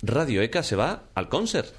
Radio 0.00 0.42
ECA 0.42 0.62
se 0.62 0.76
va 0.76 1.02
al 1.16 1.28
concert. 1.28 1.74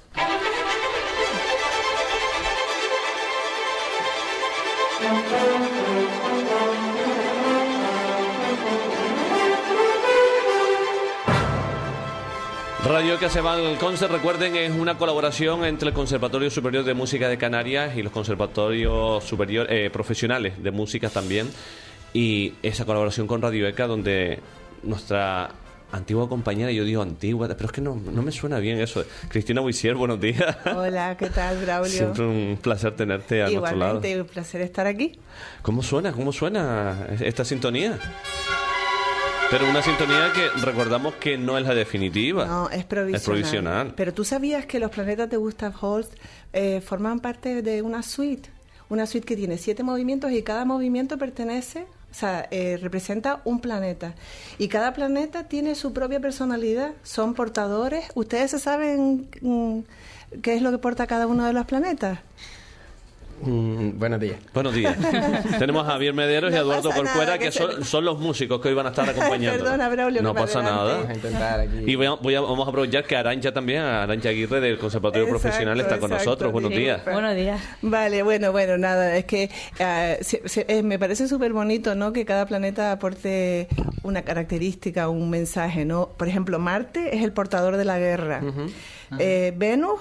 Radio 12.84 13.14
ECA 13.14 13.30
se 13.30 13.40
va 13.40 13.54
al 13.54 13.78
concert, 13.78 14.12
recuerden, 14.12 14.54
es 14.54 14.72
una 14.72 14.98
colaboración 14.98 15.64
entre 15.64 15.88
el 15.88 15.94
Conservatorio 15.94 16.50
Superior 16.50 16.84
de 16.84 16.92
Música 16.92 17.26
de 17.26 17.38
Canarias 17.38 17.96
y 17.96 18.02
los 18.02 18.12
conservatorios 18.12 19.24
superior, 19.24 19.66
eh, 19.72 19.88
profesionales 19.88 20.62
de 20.62 20.70
música 20.70 21.08
también. 21.08 21.50
Y 22.12 22.52
esa 22.62 22.84
colaboración 22.84 23.26
con 23.26 23.40
Radio 23.40 23.66
ECA, 23.66 23.86
donde 23.86 24.40
nuestra 24.82 25.54
antigua 25.92 26.28
compañera, 26.28 26.70
yo 26.70 26.84
digo 26.84 27.02
antigua, 27.02 27.48
pero 27.48 27.66
es 27.66 27.72
que 27.72 27.80
no, 27.80 27.94
no 27.94 28.22
me 28.22 28.32
suena 28.32 28.58
bien 28.58 28.80
eso. 28.80 29.04
Cristina 29.28 29.60
Buisier, 29.60 29.94
buenos 29.94 30.20
días. 30.20 30.56
Hola, 30.74 31.16
¿qué 31.16 31.30
tal, 31.30 31.58
Braulio? 31.58 31.90
Siempre 31.90 32.24
un 32.24 32.58
placer 32.60 32.96
tenerte 32.96 33.42
a 33.42 33.50
nuestro 33.50 33.76
lado. 33.76 33.98
Igualmente, 33.98 34.20
un 34.20 34.26
placer 34.26 34.60
estar 34.60 34.86
aquí. 34.86 35.18
¿Cómo 35.62 35.82
suena? 35.82 36.12
¿Cómo 36.12 36.32
suena 36.32 37.06
esta 37.20 37.44
sintonía? 37.44 37.98
Pero 39.50 39.68
una 39.68 39.82
sintonía 39.82 40.32
que 40.32 40.48
recordamos 40.60 41.14
que 41.14 41.36
no 41.36 41.58
es 41.58 41.66
la 41.66 41.74
definitiva. 41.74 42.46
No, 42.46 42.70
es 42.70 42.84
provisional. 42.84 43.16
Es 43.16 43.24
provisional. 43.24 43.94
Pero 43.96 44.14
tú 44.14 44.24
sabías 44.24 44.64
que 44.66 44.78
los 44.78 44.92
planetas 44.92 45.28
de 45.28 45.36
Gustav 45.38 45.74
Holst 45.80 46.14
eh, 46.52 46.80
forman 46.80 47.18
parte 47.18 47.60
de 47.60 47.82
una 47.82 48.04
suite. 48.04 48.48
Una 48.88 49.06
suite 49.06 49.26
que 49.26 49.34
tiene 49.34 49.58
siete 49.58 49.82
movimientos 49.82 50.30
y 50.30 50.42
cada 50.42 50.64
movimiento 50.64 51.18
pertenece 51.18 51.86
o 52.10 52.14
sea, 52.14 52.48
eh, 52.50 52.78
representa 52.80 53.40
un 53.44 53.60
planeta. 53.60 54.14
Y 54.58 54.68
cada 54.68 54.92
planeta 54.92 55.44
tiene 55.44 55.74
su 55.74 55.92
propia 55.92 56.20
personalidad. 56.20 56.92
Son 57.02 57.34
portadores. 57.34 58.06
¿Ustedes 58.14 58.50
se 58.50 58.58
saben 58.58 59.28
mm, 59.40 59.80
qué 60.42 60.54
es 60.54 60.62
lo 60.62 60.70
que 60.70 60.78
porta 60.78 61.06
cada 61.06 61.26
uno 61.26 61.44
de 61.44 61.52
los 61.52 61.66
planetas? 61.66 62.18
Mm, 63.42 63.98
buenos 63.98 64.20
días. 64.20 64.36
Buenos 64.52 64.74
días. 64.74 64.96
Tenemos 65.58 65.86
a 65.86 65.92
Javier 65.92 66.12
Mederos 66.12 66.52
y 66.52 66.56
a 66.56 66.58
Eduardo 66.60 66.90
Corcuera, 66.90 67.38
que, 67.38 67.50
son, 67.50 67.84
son, 67.84 68.04
los 68.04 68.18
músicos 68.18 68.60
que 68.60 68.68
hoy 68.68 68.74
van 68.74 68.86
a 68.86 68.90
estar 68.90 69.08
acompañando. 69.08 69.62
Perdona, 69.64 69.88
Braulio, 69.88 70.22
no 70.22 70.34
pasa 70.34 70.62
nada. 70.62 70.94
Vamos 70.96 71.08
a 71.08 71.14
intentar 71.14 71.60
aquí. 71.60 71.78
Y 71.86 71.94
voy 71.94 72.06
a, 72.06 72.10
voy 72.12 72.34
a, 72.34 72.40
vamos 72.42 72.66
a 72.66 72.70
aprovechar 72.70 73.04
que 73.04 73.16
Arancha 73.16 73.52
también, 73.52 73.80
Arancha 73.82 74.28
Aguirre 74.28 74.60
del 74.60 74.78
Conservatorio 74.78 75.26
Exacto, 75.26 75.40
Profesional, 75.42 75.80
está 75.80 75.98
con 75.98 76.10
exacto, 76.10 76.24
nosotros. 76.30 76.52
Buenos 76.52 76.72
sí. 76.72 76.78
días. 76.78 77.04
Buenos 77.04 77.34
días. 77.34 77.60
Vale, 77.82 78.22
bueno, 78.22 78.52
bueno, 78.52 78.76
nada, 78.76 79.16
es 79.16 79.24
que 79.24 79.50
ah, 79.80 80.16
se- 80.20 80.46
se- 80.48 80.66
eh, 80.68 80.82
me 80.82 80.98
parece 80.98 81.26
súper 81.26 81.52
bonito, 81.52 81.94
¿no? 81.94 82.12
Que 82.12 82.24
cada 82.26 82.44
planeta 82.46 82.92
aporte 82.92 83.68
una 84.02 84.22
característica, 84.22 85.08
un 85.08 85.30
mensaje, 85.30 85.84
¿no? 85.86 86.08
Por 86.16 86.28
ejemplo, 86.28 86.58
Marte 86.58 87.16
es 87.16 87.22
el 87.24 87.32
portador 87.32 87.76
de 87.78 87.84
la 87.86 87.98
guerra. 87.98 88.42
Eh, 89.18 89.54
Venus, 89.56 89.98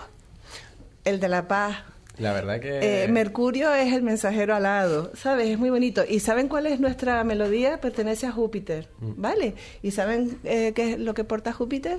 el 1.06 1.20
de 1.22 1.30
la 1.30 1.48
paz. 1.48 1.78
La 2.20 2.34
verdad 2.34 2.60
que... 2.60 3.04
Eh, 3.04 3.08
Mercurio 3.08 3.74
es 3.74 3.94
el 3.94 4.02
mensajero 4.02 4.56
alado, 4.56 5.12
¿sabes? 5.16 5.50
Es 5.50 5.58
muy 5.58 5.70
bonito. 5.70 6.04
¿Y 6.08 6.20
saben 6.20 6.48
cuál 6.48 6.68
es 6.68 6.80
nuestra 6.80 7.24
melodía? 7.24 7.80
Pertenece 7.80 8.28
a 8.28 8.32
Júpiter, 8.32 8.90
¿vale? 9.00 9.56
¿Y 9.82 9.92
saben 9.92 10.38
eh, 10.44 10.74
qué 10.76 10.94
es 10.94 11.00
lo 11.00 11.14
que 11.14 11.24
porta 11.24 11.54
Júpiter? 11.54 11.98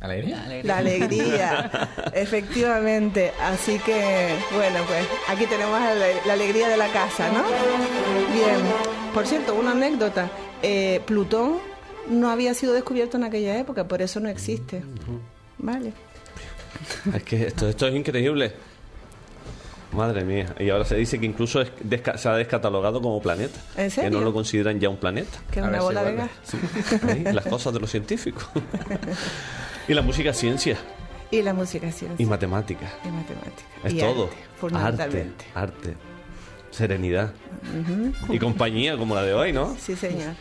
¿Alegría? 0.00 0.62
La 0.62 0.78
alegría, 0.78 1.88
efectivamente. 2.14 3.32
Así 3.40 3.78
que, 3.80 4.28
bueno, 4.54 4.80
pues 4.86 5.06
aquí 5.28 5.46
tenemos 5.46 5.78
la, 5.80 5.94
la 6.26 6.32
alegría 6.32 6.68
de 6.68 6.76
la 6.76 6.88
casa, 6.88 7.30
¿no? 7.30 7.42
Bien. 8.32 8.60
Por 9.12 9.26
cierto, 9.26 9.54
una 9.54 9.72
anécdota. 9.72 10.30
Eh, 10.62 11.00
Plutón 11.06 11.58
no 12.08 12.30
había 12.30 12.54
sido 12.54 12.72
descubierto 12.72 13.16
en 13.16 13.24
aquella 13.24 13.58
época, 13.58 13.86
por 13.86 14.00
eso 14.02 14.20
no 14.20 14.28
existe. 14.28 14.82
Vale. 15.58 15.92
Es 17.14 17.22
que 17.24 17.46
esto, 17.46 17.68
esto 17.68 17.86
es 17.88 17.94
increíble. 17.94 18.52
Madre 19.92 20.24
mía. 20.24 20.54
Y 20.58 20.70
ahora 20.70 20.84
se 20.84 20.94
dice 20.96 21.18
que 21.18 21.26
incluso 21.26 21.60
es 21.60 21.72
desca- 21.84 22.16
se 22.16 22.28
ha 22.28 22.34
descatalogado 22.34 23.02
como 23.02 23.20
planeta. 23.20 23.58
¿En 23.76 23.84
Que 23.86 23.90
serio? 23.90 24.10
no 24.18 24.20
lo 24.24 24.32
consideran 24.32 24.78
ya 24.78 24.88
un 24.88 24.98
planeta. 24.98 25.38
Que 25.50 25.60
una 25.62 25.80
bola 25.80 26.04
de 26.04 26.14
gas. 26.14 26.30
Ahí, 27.08 27.24
las 27.24 27.44
cosas 27.46 27.72
de 27.74 27.80
los 27.80 27.90
científicos. 27.90 28.46
y 29.88 29.94
la 29.94 30.02
música, 30.02 30.32
ciencia 30.32 30.76
Y 31.32 31.42
la 31.42 31.52
música, 31.54 31.90
ciencia. 31.90 32.22
y 32.24 32.28
matemática. 32.28 32.88
y 33.04 33.08
matemática. 33.08 33.68
Es 33.84 33.92
y 33.94 33.98
todo. 33.98 34.30
arte, 34.74 35.02
Arte, 35.02 35.26
arte, 35.54 35.96
serenidad. 36.70 37.32
Y 38.28 38.38
compañía 38.38 38.96
como 38.96 39.14
la 39.14 39.22
de 39.22 39.34
hoy, 39.34 39.52
¿no? 39.52 39.76
Sí, 39.78 39.96
señor. 39.96 40.34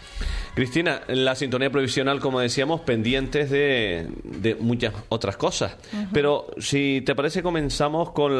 Cristina, 0.55 1.01
la 1.07 1.35
sintonía 1.35 1.69
provisional, 1.69 2.19
como 2.19 2.39
decíamos, 2.39 2.81
pendientes 2.81 3.49
de, 3.49 4.09
de 4.23 4.55
muchas 4.55 4.93
otras 5.09 5.37
cosas. 5.37 5.77
Pero 6.11 6.47
si 6.57 7.01
te 7.05 7.15
parece, 7.15 7.41
comenzamos 7.41 8.11
con 8.11 8.33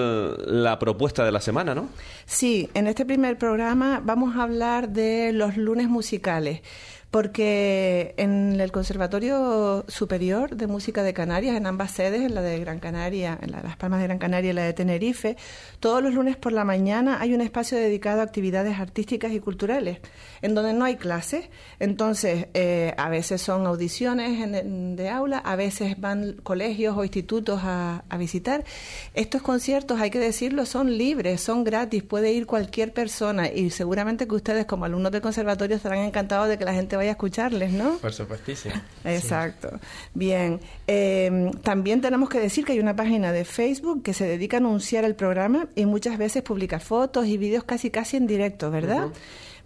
la 0.64 0.78
propuesta 0.80 1.24
de 1.24 1.32
la 1.32 1.40
semana, 1.40 1.74
¿no? 1.76 1.90
Sí, 2.26 2.70
en 2.74 2.88
este 2.88 3.06
primer 3.06 3.38
programa 3.38 4.02
vamos 4.04 4.36
a 4.36 4.44
hablar 4.44 4.90
de 4.90 5.32
los 5.34 5.56
lunes 5.56 5.88
musicales, 5.88 6.62
porque 7.12 8.14
en 8.18 8.62
el 8.62 8.72
Conservatorio 8.72 9.84
Superior 9.88 10.56
de 10.56 10.68
Música 10.68 11.02
de 11.02 11.14
Canarias, 11.14 11.56
en 11.58 11.66
ambas 11.66 11.92
sedes, 11.92 12.22
en 12.22 12.36
la 12.36 12.42
de 12.44 12.60
Gran 12.60 12.80
Canaria, 12.80 13.38
en 13.42 13.52
la 13.52 13.58
de 13.58 13.64
Las 13.64 13.78
Palmas 13.78 14.00
de 14.00 14.06
Gran 14.06 14.20
Canaria 14.20 14.52
y 14.52 14.54
la 14.54 14.64
de 14.64 14.74
Tenerife, 14.74 15.36
todos 15.80 16.04
los 16.04 16.14
lunes 16.14 16.38
por 16.38 16.52
la 16.54 16.64
mañana 16.66 17.18
hay 17.20 17.34
un 17.34 17.42
espacio 17.42 17.78
dedicado 17.80 18.22
a 18.22 18.26
actividades 18.26 18.80
artísticas 18.80 19.32
y 19.32 19.40
culturales, 19.40 19.98
en 20.44 20.54
donde 20.54 20.74
no 20.74 20.86
hay 20.86 20.98
clases. 20.98 21.50
Entonces, 21.80 22.48
eh, 22.54 22.94
a 22.98 23.10
veces 23.10 23.42
son 23.42 23.66
audiciones 23.66 24.40
en- 24.42 24.96
de 24.96 25.10
aula, 25.10 25.40
a 25.40 25.56
veces 25.56 26.00
van 26.00 26.34
colegios 26.44 26.96
o 26.96 27.04
institutos 27.04 27.62
a, 27.64 28.04
a 28.08 28.18
visitar. 28.18 28.64
Estos 29.16 29.42
conciertos, 29.42 30.00
hay 30.00 30.12
que 30.12 30.20
decirlo, 30.20 30.66
son 30.68 30.96
libres, 30.96 31.42
son 31.42 31.64
gratis, 31.64 32.04
puede 32.04 32.34
ir 32.34 32.46
cualquier 32.46 32.94
persona 32.94 33.48
y 33.52 33.72
seguramente 33.72 34.28
que 34.28 34.36
ustedes 34.36 34.66
como 34.66 34.86
alumnos 34.86 35.12
del 35.12 35.22
conservatorio 35.22 35.76
estarán 35.76 36.00
encantados 36.00 36.48
de 36.50 36.58
que 36.60 36.66
la 36.66 36.74
gente 36.74 36.99
vaya 37.00 37.12
a 37.12 37.14
escucharles, 37.14 37.72
¿no? 37.72 37.98
Por 37.98 38.14
supuestísimo. 38.14 38.76
Exacto. 39.04 39.80
Bien. 40.14 40.60
Eh, 40.88 41.52
también 41.64 42.02
tenemos 42.02 42.30
que 42.30 42.40
decir 42.40 42.66
que 42.66 42.74
hay 42.74 42.80
una 42.80 42.96
página 42.96 43.32
de 43.32 43.46
Facebook 43.46 44.04
que 44.04 44.14
se 44.14 44.26
dedica 44.26 44.58
a 44.58 44.60
anunciar 44.60 45.06
el 45.06 45.16
programa 45.16 45.68
y 45.76 45.86
muchas 45.86 46.18
veces 46.18 46.44
publica 46.44 46.80
fotos 46.80 47.26
y 47.28 47.38
vídeos 47.38 47.64
casi 47.64 47.90
casi 47.90 48.18
en 48.18 48.28
directo, 48.28 48.70
¿verdad? 48.70 49.08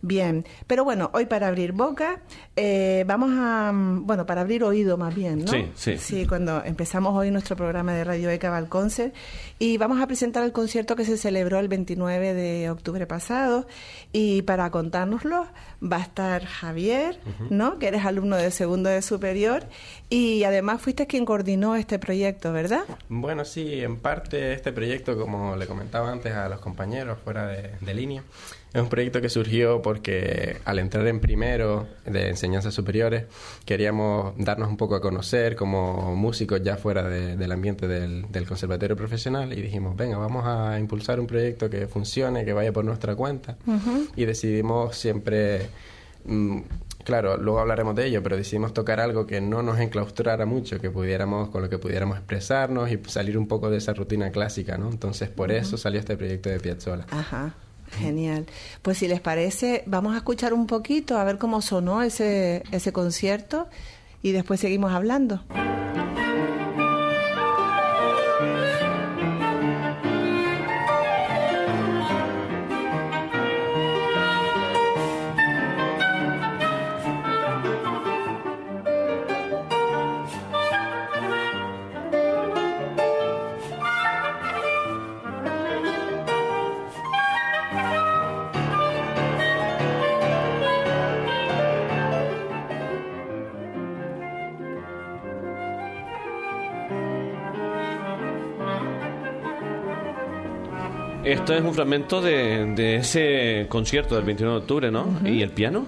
Bien, 0.05 0.45
pero 0.67 0.83
bueno, 0.83 1.09
hoy 1.13 1.27
para 1.27 1.47
abrir 1.47 1.71
boca, 1.71 2.19
eh, 2.57 3.05
vamos 3.07 3.31
a, 3.39 3.71
mm, 3.71 4.05
bueno, 4.05 4.25
para 4.25 4.41
abrir 4.41 4.65
oído 4.65 4.97
más 4.97 5.15
bien, 5.15 5.45
¿no? 5.45 5.51
Sí, 5.51 5.71
sí. 5.75 5.97
Sí, 5.97 6.27
cuando 6.27 6.61
empezamos 6.65 7.15
hoy 7.15 7.31
nuestro 7.31 7.55
programa 7.55 7.93
de 7.93 8.03
Radio 8.03 8.29
ECA 8.29 8.57
al 8.57 8.67
Concert 8.67 9.15
y 9.59 9.77
vamos 9.77 10.01
a 10.01 10.07
presentar 10.07 10.43
el 10.43 10.51
concierto 10.51 10.97
que 10.97 11.05
se 11.05 11.15
celebró 11.15 11.57
el 11.57 11.69
29 11.69 12.33
de 12.33 12.69
octubre 12.69 13.07
pasado 13.07 13.65
y 14.11 14.41
para 14.41 14.69
contárnoslo 14.71 15.47
va 15.81 15.97
a 15.97 16.01
estar 16.01 16.43
Javier, 16.43 17.17
¿no? 17.49 17.79
Que 17.79 17.87
eres 17.87 18.05
alumno 18.05 18.35
de 18.35 18.51
segundo 18.51 18.89
de 18.89 19.01
superior 19.01 19.63
y 20.09 20.43
además 20.43 20.81
fuiste 20.81 21.07
quien 21.07 21.23
coordinó 21.23 21.77
este 21.77 21.97
proyecto, 21.97 22.51
¿verdad? 22.51 22.83
Bueno, 23.07 23.45
sí, 23.45 23.81
en 23.81 23.95
parte 23.95 24.51
este 24.51 24.73
proyecto, 24.73 25.17
como 25.17 25.55
le 25.55 25.65
comentaba 25.65 26.11
antes 26.11 26.33
a 26.33 26.49
los 26.49 26.59
compañeros 26.59 27.19
fuera 27.23 27.47
de, 27.47 27.71
de 27.79 27.93
línea, 27.93 28.23
es 28.73 28.81
un 28.81 28.89
proyecto 28.89 29.21
que 29.21 29.29
surgió 29.29 29.81
porque 29.81 30.57
al 30.65 30.79
entrar 30.79 31.05
en 31.07 31.19
primero 31.19 31.87
de 32.05 32.29
enseñanzas 32.29 32.73
superiores 32.73 33.25
queríamos 33.65 34.33
darnos 34.37 34.67
un 34.69 34.77
poco 34.77 34.95
a 34.95 35.01
conocer 35.01 35.55
como 35.55 36.15
músicos 36.15 36.61
ya 36.63 36.75
fuera 36.77 37.07
de- 37.07 37.37
del 37.37 37.51
ambiente 37.51 37.87
del, 37.87 38.31
del 38.31 38.47
conservatorio 38.47 38.95
profesional 38.95 39.53
y 39.53 39.61
dijimos, 39.61 39.95
venga, 39.95 40.17
vamos 40.17 40.43
a 40.45 40.79
impulsar 40.79 41.19
un 41.19 41.27
proyecto 41.27 41.69
que 41.69 41.87
funcione, 41.87 42.45
que 42.45 42.53
vaya 42.53 42.71
por 42.73 42.83
nuestra 42.83 43.15
cuenta 43.15 43.57
y 44.15 44.25
decidimos 44.25 44.95
siempre... 44.95 45.67
mm, 46.25 46.59
Claro, 47.03 47.35
luego 47.35 47.59
hablaremos 47.59 47.95
de 47.97 48.05
ello, 48.05 48.23
pero 48.23 48.37
decidimos 48.37 48.73
tocar 48.73 49.01
algo 49.01 49.27
que 49.27 49.41
no 49.41 49.61
nos 49.61 49.77
enclaustrara 49.81 50.45
mucho, 50.45 50.79
que 50.79 50.89
pudiéramos, 50.89 51.49
con 51.49 51.61
lo 51.61 51.67
que 51.69 51.77
pudiéramos 51.77 52.17
expresarnos 52.17 52.89
y 52.89 52.97
salir 53.07 53.37
un 53.37 53.45
poco 53.45 53.69
de 53.69 53.75
esa 53.79 53.93
rutina 53.93 54.31
clásica, 54.31 54.77
¿no? 54.77 54.89
Entonces, 54.89 55.27
por 55.27 55.51
eso 55.51 55.75
salió 55.75 55.99
este 55.99 56.15
proyecto 56.15 56.47
de 56.47 56.61
Piazzolla. 56.61 57.05
Ajá. 57.11 57.55
Genial. 57.99 58.45
Pues 58.81 58.97
si 58.97 59.07
les 59.07 59.21
parece, 59.21 59.83
vamos 59.85 60.13
a 60.13 60.17
escuchar 60.17 60.53
un 60.53 60.67
poquito 60.67 61.17
a 61.17 61.23
ver 61.23 61.37
cómo 61.37 61.61
sonó 61.61 62.01
ese, 62.01 62.63
ese 62.71 62.91
concierto 62.91 63.67
y 64.21 64.31
después 64.31 64.59
seguimos 64.59 64.91
hablando. 64.91 65.43
Es 101.57 101.61
un 101.63 101.73
fragmento 101.73 102.21
de, 102.21 102.73
de 102.75 102.95
ese 102.97 103.65
concierto 103.69 104.15
del 104.15 104.25
21 104.25 104.51
de 104.51 104.57
octubre, 104.59 104.91
¿no? 104.91 105.19
¿Y 105.25 105.41
el 105.41 105.51
piano? 105.51 105.85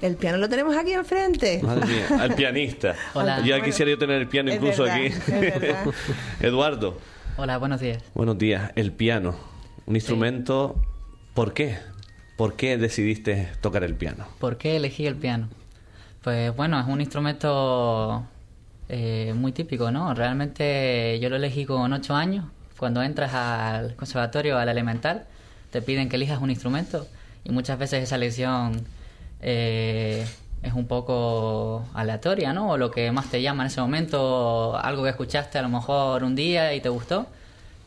El 0.00 0.16
piano 0.16 0.38
lo 0.38 0.48
tenemos 0.48 0.76
aquí 0.76 0.92
enfrente. 0.92 1.60
Madre 1.62 1.86
mía, 1.86 2.06
al 2.20 2.34
pianista. 2.34 2.94
Hola. 3.14 3.40
Ya 3.44 3.60
quisiera 3.62 3.90
yo 3.90 3.98
tener 3.98 4.20
el 4.20 4.28
piano 4.28 4.50
Es 4.50 4.56
incluso 4.56 4.84
verdad, 4.84 4.98
aquí. 4.98 5.14
Eduardo, 6.40 6.98
Hola, 7.36 7.58
buenos 7.58 7.80
días. 7.80 8.02
buenos 8.14 8.38
días. 8.38 8.72
El 8.76 8.92
piano, 8.92 9.34
un 9.86 9.94
instrumento. 9.96 10.76
¿Por 11.34 11.52
qué? 11.52 11.78
¿Por 12.36 12.54
qué 12.56 12.76
decidiste 12.78 13.48
tocar 13.60 13.84
el 13.84 13.94
piano? 13.94 14.26
¿Por 14.38 14.56
qué 14.56 14.76
elegí 14.76 15.06
el 15.06 15.16
piano? 15.16 15.48
Pues 16.22 16.54
bueno, 16.56 16.80
es 16.80 16.86
un 16.86 17.00
instrumento 17.00 18.24
eh, 18.88 19.32
muy 19.36 19.52
típico, 19.52 19.90
¿no? 19.90 20.14
Realmente 20.14 21.18
yo 21.20 21.28
lo 21.28 21.36
elegí 21.36 21.64
con 21.66 21.92
ocho 21.92 22.14
años. 22.14 22.46
Cuando 22.80 23.02
entras 23.02 23.34
al 23.34 23.94
conservatorio, 23.94 24.56
al 24.56 24.70
elemental, 24.70 25.26
te 25.70 25.82
piden 25.82 26.08
que 26.08 26.16
elijas 26.16 26.40
un 26.40 26.48
instrumento 26.48 27.06
y 27.44 27.50
muchas 27.50 27.78
veces 27.78 28.02
esa 28.02 28.16
elección 28.16 28.86
eh, 29.42 30.26
es 30.62 30.72
un 30.72 30.86
poco 30.86 31.84
aleatoria, 31.92 32.54
¿no? 32.54 32.70
O 32.70 32.78
lo 32.78 32.90
que 32.90 33.12
más 33.12 33.26
te 33.30 33.42
llama 33.42 33.64
en 33.64 33.66
ese 33.66 33.82
momento, 33.82 34.78
algo 34.78 35.02
que 35.02 35.10
escuchaste 35.10 35.58
a 35.58 35.62
lo 35.62 35.68
mejor 35.68 36.24
un 36.24 36.34
día 36.34 36.72
y 36.72 36.80
te 36.80 36.88
gustó. 36.88 37.26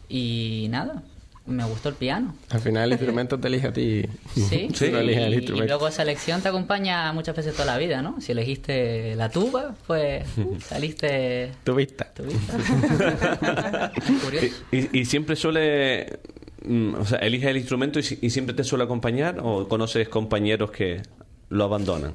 Y 0.09 0.67
nada, 0.69 1.01
me 1.45 1.65
gustó 1.65 1.89
el 1.89 1.95
piano. 1.95 2.35
Al 2.49 2.61
final 2.61 2.85
el 2.85 2.91
instrumento 2.93 3.39
te 3.39 3.47
elige 3.49 3.67
a 3.67 3.73
ti. 3.73 4.05
Sí, 4.33 4.69
Tú 4.77 4.85
no 4.91 4.99
eliges 4.99 5.23
el 5.23 5.29
y, 5.31 5.35
y 5.35 5.37
instrumento. 5.39 5.67
luego 5.73 5.87
esa 5.87 6.01
elección 6.03 6.41
te 6.41 6.49
acompaña 6.49 7.11
muchas 7.13 7.35
veces 7.35 7.53
toda 7.53 7.65
la 7.65 7.77
vida, 7.77 8.01
¿no? 8.01 8.19
Si 8.21 8.31
elegiste 8.31 9.15
la 9.15 9.29
tuba, 9.29 9.75
pues 9.87 10.25
saliste... 10.65 11.51
Tu 11.63 11.75
vista. 11.75 12.05
tubista. 12.13 12.57
Curioso. 14.23 14.47
¿Y, 14.71 14.77
y- 14.77 14.89
y 15.01 15.05
siempre 15.05 15.35
suele. 15.35 16.19
mm, 16.65 16.95
O 16.95 17.05
sea, 17.05 17.19
eliges 17.19 17.49
el 17.49 17.57
instrumento 17.57 17.99
y, 17.99 18.03
y 18.21 18.29
siempre 18.29 18.55
te 18.55 18.63
suele 18.63 18.83
acompañar 18.85 19.39
o 19.41 19.67
conoces 19.67 20.07
compañeros 20.09 20.71
que 20.71 21.01
lo 21.49 21.63
abandonan? 21.65 22.13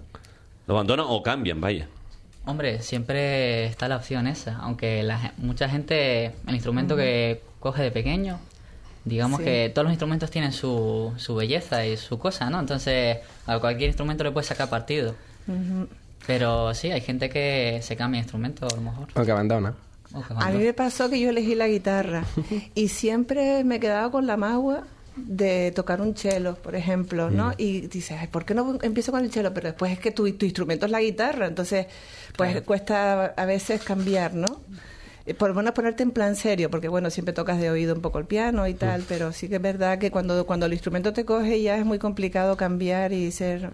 Lo 0.66 0.74
abandonan 0.74 1.06
o 1.08 1.22
cambian, 1.22 1.60
vaya. 1.60 1.88
Hombre, 2.46 2.80
siempre 2.80 3.66
está 3.66 3.88
la 3.88 3.96
opción 3.96 4.26
esa, 4.26 4.56
aunque 4.56 5.02
la, 5.02 5.34
mucha 5.36 5.68
gente, 5.68 6.32
el 6.46 6.54
instrumento 6.54 6.96
que 6.96 7.42
coge 7.60 7.82
de 7.82 7.90
pequeño, 7.90 8.38
digamos 9.08 9.38
Sí. 9.38 9.44
que 9.44 9.72
todos 9.74 9.84
los 9.84 9.92
instrumentos 9.92 10.30
tienen 10.30 10.52
su, 10.52 11.12
su 11.16 11.34
belleza 11.34 11.84
y 11.86 11.96
su 11.96 12.18
cosa, 12.18 12.48
¿no? 12.50 12.60
Entonces, 12.60 13.18
a 13.46 13.58
cualquier 13.58 13.88
instrumento 13.88 14.22
le 14.24 14.30
puedes 14.30 14.46
sacar 14.46 14.68
partido. 14.70 15.14
Pero 16.26 16.74
sí, 16.74 16.90
hay 16.90 17.00
gente 17.00 17.28
que 17.30 17.80
se 17.82 17.96
cambia 17.96 18.18
de 18.20 18.24
instrumento 18.24 18.66
a 18.66 18.74
lo 18.74 18.82
mejor. 18.82 19.08
O 19.14 19.24
que 19.24 19.30
abandona. 19.30 19.74
O 20.12 20.20
que 20.22 20.34
A 20.36 20.50
mí 20.50 20.58
me 20.64 20.72
pasó 20.74 21.08
que 21.08 21.18
yo 21.20 21.30
elegí 21.30 21.54
la 21.54 21.68
guitarra 21.68 22.24
y 22.74 22.88
siempre 22.88 23.64
me 23.64 23.80
quedaba 23.80 24.10
con 24.10 24.26
la 24.26 24.36
magua 24.36 24.84
de 25.16 25.72
tocar 25.74 26.00
un 26.00 26.16
cello, 26.16 26.54
por 26.54 26.76
ejemplo, 26.76 27.28
¿no? 27.30 27.52
Y 27.56 27.82
dices, 27.88 28.18
Ay, 28.20 28.28
¿por 28.28 28.44
qué 28.44 28.54
no 28.54 28.78
empiezo 28.82 29.10
con 29.10 29.24
el 29.24 29.32
cello? 29.32 29.52
Pero 29.52 29.68
después 29.68 29.90
es 29.92 29.98
que 29.98 30.10
tu, 30.12 30.30
tu 30.32 30.44
instrumento 30.46 30.86
es 30.86 30.92
la 30.92 31.00
guitarra, 31.00 31.46
entonces 31.46 31.86
pues 32.36 32.60
cuesta 32.62 33.26
a 33.36 33.44
veces 33.44 33.82
cambiar, 33.82 34.34
¿no? 34.34 34.60
Eh, 35.28 35.34
Por 35.34 35.50
lo 35.50 35.54
menos 35.54 35.72
ponerte 35.74 36.02
en 36.02 36.10
plan 36.10 36.36
serio, 36.36 36.70
porque 36.70 36.88
bueno, 36.88 37.10
siempre 37.10 37.34
tocas 37.34 37.60
de 37.60 37.70
oído 37.70 37.94
un 37.94 38.00
poco 38.00 38.18
el 38.18 38.24
piano 38.24 38.66
y 38.66 38.72
tal, 38.72 39.04
pero 39.06 39.30
sí 39.32 39.48
que 39.48 39.56
es 39.56 39.62
verdad 39.62 39.98
que 39.98 40.10
cuando, 40.10 40.46
cuando 40.46 40.64
el 40.64 40.72
instrumento 40.72 41.12
te 41.12 41.26
coge 41.26 41.60
ya 41.60 41.76
es 41.76 41.84
muy 41.84 41.98
complicado 41.98 42.56
cambiar 42.56 43.12
y 43.12 43.30
ser... 43.30 43.72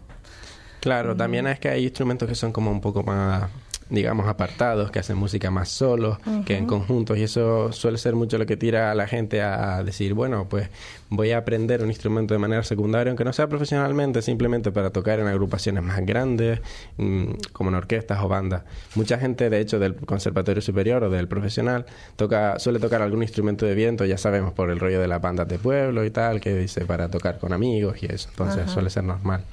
Claro, 0.81 1.17
también 1.17 1.47
es 1.47 1.61
que 1.61 1.69
hay 1.69 1.85
instrumentos 1.85 2.29
que 2.29 2.35
son 2.35 2.53
como 2.53 2.71
un 2.71 2.81
poco 2.81 3.05
más, 3.05 3.49
digamos, 3.91 4.27
apartados, 4.29 4.91
que 4.91 4.99
hacen 4.99 5.17
música 5.17 5.51
más 5.51 5.69
solos 5.69 6.19
que 6.47 6.57
en 6.57 6.67
conjuntos. 6.67 7.19
Y 7.19 7.23
eso 7.23 7.73
suele 7.73 7.99
ser 7.99 8.15
mucho 8.15 8.39
lo 8.39 8.47
que 8.47 8.57
tira 8.57 8.91
a 8.91 8.95
la 8.95 9.07
gente 9.07 9.43
a 9.43 9.83
decir, 9.83 10.15
bueno, 10.15 10.47
pues 10.49 10.69
voy 11.11 11.33
a 11.33 11.39
aprender 11.39 11.83
un 11.83 11.89
instrumento 11.89 12.35
de 12.35 12.39
manera 12.39 12.63
secundaria, 12.63 13.11
aunque 13.11 13.25
no 13.25 13.33
sea 13.33 13.49
profesionalmente, 13.49 14.23
simplemente 14.23 14.73
para 14.73 14.91
tocar 14.91 15.21
en 15.21 15.27
agrupaciones 15.27 15.83
más 15.83 16.05
grandes, 16.05 16.61
mm, 16.97 17.25
como 17.53 17.71
en 17.71 17.77
orquestas 17.77 18.23
o 18.23 18.29
bandas. 18.29 18.63
Mucha 18.95 19.19
gente, 19.19 19.51
de 19.51 19.61
hecho, 19.61 19.79
del 19.79 19.95
conservatorio 19.97 20.63
superior 20.63 21.05
o 21.05 21.11
del 21.11 21.29
profesional, 21.29 21.87
toca, 22.17 22.59
suele 22.59 22.79
tocar 22.79 23.03
algún 23.03 23.23
instrumento 23.23 23.67
de 23.67 23.75
viento, 23.75 24.05
ya 24.05 24.19
sabemos, 24.19 24.53
por 24.53 24.71
el 24.71 24.81
rollo 24.81 25.01
de 25.01 25.09
las 25.09 25.21
bandas 25.21 25.49
de 25.49 25.59
pueblo 25.59 26.05
y 26.05 26.11
tal, 26.11 26.41
que 26.41 26.55
dice 26.55 26.85
para 26.85 27.09
tocar 27.09 27.39
con 27.39 27.53
amigos 27.53 28.03
y 28.03 28.07
eso. 28.07 28.29
Entonces 28.31 28.71
suele 28.71 28.91
ser 28.91 29.05
normal. 29.05 29.45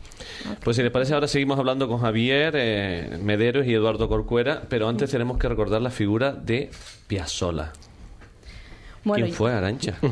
Pues 0.64 0.78
si 0.78 0.84
les 0.84 0.92
parece, 0.92 1.14
ahora 1.14 1.28
seguimos 1.28 1.58
hablando 1.60 1.88
con 1.88 2.00
Javier 2.00 2.54
eh, 2.56 3.18
Mederos 3.22 3.66
y 3.68 3.74
Eduardo 3.74 4.08
Corcuera, 4.10 4.64
pero 4.70 4.88
antes 4.88 5.10
tenemos 5.12 5.38
que 5.38 5.48
recordar 5.50 5.82
la 5.82 5.90
figura 5.92 6.32
de 6.34 6.70
Piazzolla. 7.08 7.74
Bueno, 9.04 9.26
¿Quién 9.26 9.36
fue, 9.36 9.52
Arancha? 9.54 9.96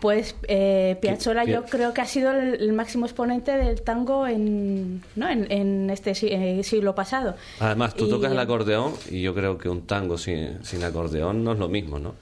Pues 0.00 0.36
eh, 0.46 0.96
Piazzolla 1.02 1.44
Pi- 1.44 1.50
yo 1.50 1.64
creo 1.64 1.92
que 1.92 2.00
ha 2.00 2.06
sido 2.06 2.30
el, 2.30 2.54
el 2.62 2.72
máximo 2.72 3.04
exponente 3.06 3.50
del 3.56 3.82
tango 3.82 4.28
en, 4.28 5.02
¿no? 5.16 5.28
en, 5.28 5.50
en 5.50 5.90
este 5.90 6.12
eh, 6.12 6.62
siglo 6.62 6.94
pasado. 6.94 7.34
Además, 7.58 7.94
tú 7.96 8.06
Y, 8.06 8.08
tocas 8.10 8.30
el 8.30 8.38
acordeón 8.38 8.92
y 9.10 9.22
yo 9.22 9.34
creo 9.34 9.58
que 9.58 9.68
un 9.68 9.88
tango 9.88 10.16
sin, 10.16 10.62
sin 10.64 10.84
acordeón 10.84 11.42
no 11.42 11.50
es 11.50 11.58
lo 11.58 11.68
mismo, 11.68 11.98
¿no? 11.98 12.14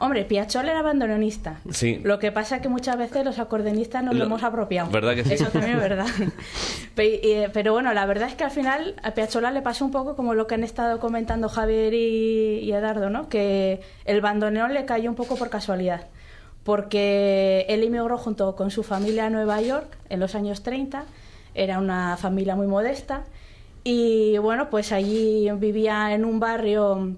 Hombre, 0.00 0.24
Piazzolla 0.24 0.70
era 0.70 0.82
bandoneonista. 0.82 1.60
Sí. 1.70 2.00
Lo 2.04 2.18
que 2.20 2.30
pasa 2.30 2.56
es 2.56 2.62
que 2.62 2.68
muchas 2.68 2.96
veces 2.96 3.24
los 3.24 3.38
acordeonistas 3.40 4.04
nos 4.04 4.14
lo, 4.14 4.20
Lo- 4.20 4.24
hemos 4.26 4.42
apropiado. 4.44 4.90
¿Verdad 4.90 5.14
que 5.16 5.24
sí? 5.24 5.34
Eso 5.34 5.46
también 5.46 5.74
es 5.76 5.80
verdad. 5.80 6.06
Eh, 7.00 7.48
Pero 7.52 7.72
bueno, 7.72 7.92
la 7.94 8.06
verdad 8.06 8.28
es 8.28 8.34
que 8.34 8.42
al 8.42 8.50
final 8.50 8.96
a 9.04 9.12
Piazzolla 9.12 9.52
le 9.52 9.62
pasó 9.62 9.84
un 9.84 9.92
poco 9.92 10.16
como 10.16 10.34
lo 10.34 10.48
que 10.48 10.56
han 10.56 10.64
estado 10.64 10.98
comentando 10.98 11.48
Javier 11.48 11.94
y, 11.94 12.58
y 12.60 12.72
Edardo, 12.72 13.08
¿no? 13.08 13.28
Que 13.28 13.80
el 14.04 14.20
bandoneón 14.20 14.74
le 14.74 14.84
cayó 14.84 15.08
un 15.08 15.14
poco 15.14 15.36
por 15.36 15.48
casualidad. 15.48 16.06
Porque 16.64 17.64
él 17.68 17.82
emigró 17.84 18.18
junto 18.18 18.54
con 18.56 18.70
su 18.70 18.82
familia 18.82 19.26
a 19.26 19.30
Nueva 19.30 19.60
York 19.62 19.96
en 20.08 20.20
los 20.20 20.34
años 20.34 20.62
30. 20.64 21.04
Era 21.54 21.78
una 21.78 22.16
familia 22.16 22.56
muy 22.56 22.66
modesta. 22.66 23.22
Y 23.84 24.36
bueno, 24.38 24.68
pues 24.68 24.90
allí 24.92 25.48
vivía 25.52 26.12
en 26.14 26.24
un 26.24 26.40
barrio 26.40 27.14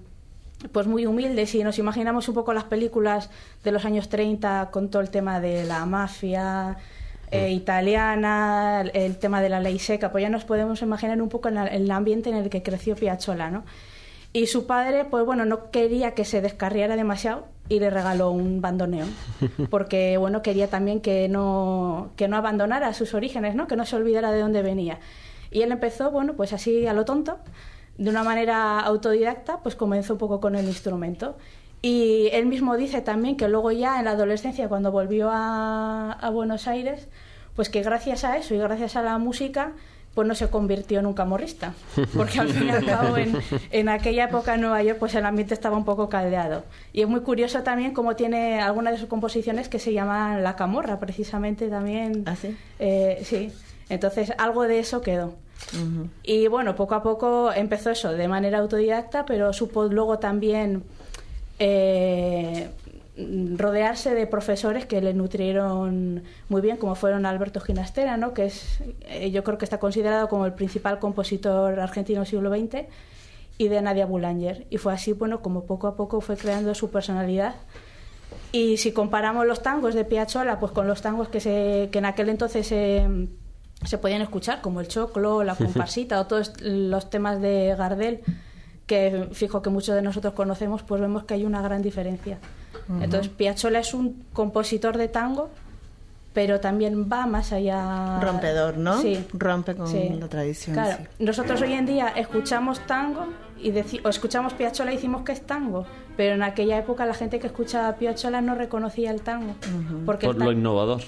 pues 0.71 0.87
muy 0.87 1.05
humilde. 1.05 1.45
Si 1.45 1.63
nos 1.63 1.77
imaginamos 1.79 2.27
un 2.29 2.35
poco 2.35 2.53
las 2.53 2.65
películas 2.65 3.29
de 3.63 3.71
los 3.71 3.85
años 3.85 4.09
30 4.09 4.69
con 4.71 4.89
todo 4.89 5.01
el 5.01 5.09
tema 5.09 5.39
de 5.39 5.65
la 5.65 5.85
mafia 5.85 6.77
eh, 7.31 7.51
italiana, 7.51 8.81
el, 8.93 9.17
tema 9.17 9.41
de 9.41 9.49
la 9.49 9.59
ley 9.59 9.79
seca, 9.79 10.11
pues 10.11 10.21
ya 10.21 10.29
nos 10.29 10.43
podemos 10.43 10.81
imaginar 10.81 11.21
un 11.21 11.29
poco 11.29 11.47
en 11.49 11.55
la- 11.55 11.67
en 11.67 11.83
el 11.83 11.91
ambiente 11.91 12.29
en 12.29 12.35
el 12.35 12.49
que 12.49 12.61
creció 12.61 12.95
Piazzolla, 12.95 13.49
¿no? 13.49 13.63
Y 14.33 14.47
su 14.47 14.65
padre, 14.65 15.05
pues 15.05 15.25
bueno, 15.25 15.43
no 15.45 15.71
quería 15.71 16.11
que 16.11 16.23
se 16.25 16.41
descarriara 16.41 16.95
demasiado 16.95 17.47
y 17.67 17.79
le 17.79 17.89
regaló 17.89 18.31
un 18.31 18.61
bandoneón, 18.61 19.09
porque 19.69 20.17
bueno, 20.17 20.41
quería 20.41 20.67
también 20.69 21.01
que 21.01 21.27
no, 21.29 22.11
que 22.15 22.27
no 22.27 22.37
abandonara 22.37 22.93
sus 22.93 23.13
orígenes, 23.13 23.55
¿no? 23.55 23.67
Que 23.67 23.75
no 23.75 23.85
se 23.85 23.95
olvidara 23.95 24.31
de 24.31 24.39
dónde 24.41 24.61
venía. 24.61 24.99
Y 25.51 25.63
él 25.63 25.71
empezó, 25.71 26.11
bueno, 26.11 26.33
pues 26.33 26.53
así 26.53 26.87
a 26.87 26.93
lo 26.93 27.03
tonto, 27.05 27.37
de 28.01 28.09
una 28.09 28.23
manera 28.23 28.79
autodidacta, 28.79 29.59
pues 29.61 29.75
comenzó 29.75 30.13
un 30.13 30.19
poco 30.19 30.39
con 30.39 30.55
el 30.55 30.65
instrumento. 30.65 31.37
Y 31.83 32.29
él 32.31 32.47
mismo 32.47 32.75
dice 32.75 33.01
también 33.01 33.37
que 33.37 33.47
luego 33.47 33.71
ya 33.71 33.99
en 33.99 34.05
la 34.05 34.11
adolescencia, 34.11 34.67
cuando 34.69 34.91
volvió 34.91 35.29
a, 35.31 36.11
a 36.13 36.29
Buenos 36.31 36.67
Aires, 36.67 37.07
pues 37.55 37.69
que 37.69 37.83
gracias 37.83 38.23
a 38.23 38.37
eso 38.37 38.55
y 38.55 38.57
gracias 38.57 38.95
a 38.95 39.03
la 39.03 39.19
música, 39.19 39.73
pues 40.15 40.27
no 40.27 40.33
se 40.33 40.49
convirtió 40.49 40.97
en 40.97 41.05
un 41.05 41.13
camorrista. 41.13 41.75
Porque 42.17 42.39
al 42.39 42.49
fin 42.49 42.69
y 42.69 42.71
al 42.71 42.83
cabo, 42.83 43.17
en, 43.17 43.37
en 43.69 43.87
aquella 43.87 44.23
época 44.25 44.55
en 44.55 44.61
Nueva 44.61 44.81
York, 44.81 44.97
pues 44.97 45.13
el 45.13 45.23
ambiente 45.23 45.53
estaba 45.53 45.77
un 45.77 45.85
poco 45.85 46.09
caldeado. 46.09 46.63
Y 46.93 47.01
es 47.01 47.07
muy 47.07 47.21
curioso 47.21 47.61
también 47.61 47.93
cómo 47.93 48.15
tiene 48.15 48.61
algunas 48.61 48.93
de 48.93 48.99
sus 48.99 49.09
composiciones 49.09 49.69
que 49.69 49.77
se 49.77 49.93
llaman 49.93 50.41
La 50.41 50.55
Camorra, 50.55 50.99
precisamente 50.99 51.67
también. 51.67 52.23
¿Ah, 52.25 52.35
sí? 52.35 52.57
Eh, 52.79 53.21
sí. 53.23 53.51
Entonces, 53.89 54.33
algo 54.39 54.63
de 54.63 54.79
eso 54.79 55.01
quedó. 55.01 55.35
Y 56.23 56.47
bueno, 56.47 56.75
poco 56.75 56.95
a 56.95 57.03
poco 57.03 57.51
empezó 57.53 57.91
eso 57.91 58.11
de 58.11 58.27
manera 58.27 58.59
autodidacta, 58.59 59.25
pero 59.25 59.53
supo 59.53 59.85
luego 59.85 60.19
también 60.19 60.83
eh, 61.59 62.69
rodearse 63.57 64.13
de 64.13 64.27
profesores 64.27 64.85
que 64.85 65.01
le 65.01 65.13
nutrieron 65.13 66.23
muy 66.49 66.61
bien, 66.61 66.77
como 66.77 66.95
fueron 66.95 67.25
Alberto 67.25 67.61
Ginastera, 67.61 68.17
¿no? 68.17 68.33
que 68.33 68.45
es, 68.45 68.81
eh, 69.01 69.31
yo 69.31 69.43
creo 69.43 69.57
que 69.57 69.65
está 69.65 69.79
considerado 69.79 70.27
como 70.27 70.45
el 70.45 70.53
principal 70.53 70.99
compositor 70.99 71.79
argentino 71.79 72.21
del 72.21 72.27
siglo 72.27 72.49
XX, 72.49 72.87
y 73.61 73.67
de 73.67 73.79
Nadia 73.81 74.07
Boulanger. 74.07 74.65
Y 74.71 74.77
fue 74.77 74.91
así, 74.91 75.13
bueno, 75.13 75.41
como 75.41 75.65
poco 75.65 75.85
a 75.87 75.95
poco 75.95 76.19
fue 76.19 76.35
creando 76.35 76.73
su 76.73 76.89
personalidad. 76.89 77.55
Y 78.51 78.77
si 78.77 78.91
comparamos 78.91 79.45
los 79.45 79.61
tangos 79.61 79.93
de 79.93 80.03
Piazzolla 80.03 80.59
pues 80.59 80.71
con 80.71 80.87
los 80.87 81.01
tangos 81.01 81.29
que, 81.29 81.39
se, 81.39 81.89
que 81.91 81.99
en 81.99 82.05
aquel 82.05 82.29
entonces 82.29 82.65
se, 82.65 83.07
se 83.83 83.97
podían 83.97 84.21
escuchar, 84.21 84.61
como 84.61 84.79
el 84.81 84.87
choclo, 84.87 85.43
la 85.43 85.55
comparsita 85.55 86.19
o 86.19 86.27
todos 86.27 86.53
los 86.61 87.09
temas 87.09 87.41
de 87.41 87.75
Gardel, 87.77 88.21
que 88.85 89.29
fijo 89.31 89.61
que 89.61 89.69
muchos 89.69 89.95
de 89.95 90.01
nosotros 90.01 90.33
conocemos, 90.33 90.83
pues 90.83 90.99
vemos 91.01 91.23
que 91.23 91.33
hay 91.35 91.45
una 91.45 91.61
gran 91.61 91.81
diferencia. 91.81 92.39
Entonces, 93.01 93.29
Piazzolla 93.29 93.79
es 93.79 93.93
un 93.93 94.25
compositor 94.33 94.97
de 94.97 95.07
tango, 95.07 95.49
pero 96.33 96.59
también 96.59 97.09
va 97.11 97.25
más 97.25 97.51
allá. 97.53 98.19
Rompedor, 98.21 98.77
¿no? 98.77 99.01
Sí. 99.01 99.25
Rompe 99.33 99.75
con 99.75 99.87
Sí. 99.87 100.09
la 100.19 100.27
tradición. 100.27 100.73
Claro, 100.73 100.97
sí. 101.17 101.23
nosotros 101.23 101.61
hoy 101.61 101.73
en 101.73 101.85
día 101.85 102.09
escuchamos 102.09 102.79
tango 102.87 103.27
y 103.61 103.71
o 104.03 104.09
escuchamos 104.09 104.53
Piazzolla 104.53 104.91
y 104.91 104.95
decimos 104.95 105.21
que 105.23 105.31
es 105.33 105.41
tango, 105.45 105.85
pero 106.17 106.35
en 106.35 106.43
aquella 106.43 106.77
época 106.77 107.05
la 107.05 107.13
gente 107.13 107.39
que 107.39 107.47
escuchaba 107.47 107.93
Piazzolla 107.95 108.41
no 108.41 108.55
reconocía 108.55 109.11
el 109.11 109.21
tango. 109.21 109.55
porque 110.05 110.27
Por 110.27 110.37
lo 110.37 110.51
innovador. 110.51 111.01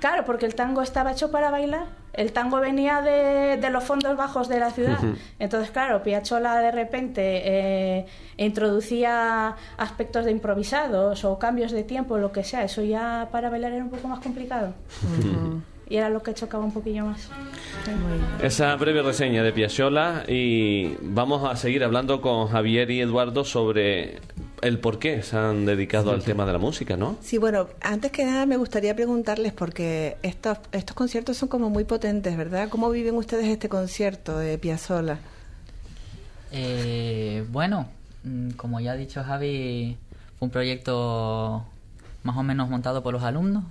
Claro, 0.00 0.24
porque 0.24 0.46
el 0.46 0.54
tango 0.54 0.82
estaba 0.82 1.12
hecho 1.12 1.30
para 1.30 1.50
bailar. 1.50 1.86
El 2.12 2.32
tango 2.32 2.60
venía 2.60 3.00
de, 3.00 3.70
los 3.70 3.84
fondos 3.84 4.16
bajos 4.16 4.48
de 4.48 4.58
la 4.58 4.70
ciudad. 4.70 4.98
Entonces, 5.38 5.70
claro, 5.70 6.02
Piazzolla 6.02 6.56
de 6.56 6.72
repente 6.72 7.42
eh, 7.44 8.06
introducía 8.36 9.54
aspectos 9.76 10.24
de 10.24 10.32
improvisados 10.32 11.24
o 11.24 11.38
cambios 11.38 11.72
de 11.72 11.84
tiempo, 11.84 12.18
lo 12.18 12.32
que 12.32 12.42
sea. 12.44 12.64
Eso 12.64 12.82
ya 12.82 13.28
para 13.30 13.50
bailar 13.50 13.72
era 13.72 13.84
un 13.84 13.90
poco 13.90 14.08
más 14.08 14.20
complicado 14.20 14.74
y 15.90 15.96
era 15.96 16.10
lo 16.10 16.22
que 16.22 16.34
chocaba 16.34 16.64
un 16.64 16.72
poquillo 16.72 17.06
más. 17.06 17.30
Esa 18.42 18.76
breve 18.76 19.02
reseña 19.02 19.42
de 19.42 19.52
Piazzolla 19.52 20.24
y 20.28 20.96
vamos 21.00 21.48
a 21.48 21.56
seguir 21.56 21.82
hablando 21.82 22.20
con 22.20 22.48
Javier 22.48 22.90
y 22.90 23.00
Eduardo 23.00 23.44
sobre 23.44 24.18
el 24.62 24.78
por 24.78 24.98
qué 24.98 25.22
se 25.22 25.36
han 25.36 25.66
dedicado 25.66 26.10
al 26.12 26.22
tema 26.22 26.46
de 26.46 26.52
la 26.52 26.58
música, 26.58 26.96
¿no? 26.96 27.16
Sí, 27.20 27.38
bueno, 27.38 27.68
antes 27.80 28.12
que 28.12 28.24
nada 28.24 28.46
me 28.46 28.56
gustaría 28.56 28.94
preguntarles 28.94 29.52
porque 29.52 30.16
estos 30.22 30.58
estos 30.72 30.96
conciertos 30.96 31.36
son 31.36 31.48
como 31.48 31.70
muy 31.70 31.84
potentes, 31.84 32.36
¿verdad? 32.36 32.68
¿Cómo 32.68 32.90
viven 32.90 33.14
ustedes 33.14 33.46
este 33.46 33.68
concierto 33.68 34.38
de 34.38 34.58
Piazzolla? 34.58 35.18
Eh, 36.52 37.44
bueno, 37.50 37.88
mm, 38.24 38.50
como 38.50 38.80
ya 38.80 38.92
ha 38.92 38.96
dicho 38.96 39.22
Javi, 39.22 39.96
fue 40.38 40.46
un 40.46 40.50
proyecto 40.50 41.64
más 42.22 42.36
o 42.36 42.42
menos 42.42 42.68
montado 42.68 43.02
por 43.02 43.12
los 43.12 43.22
alumnos 43.22 43.64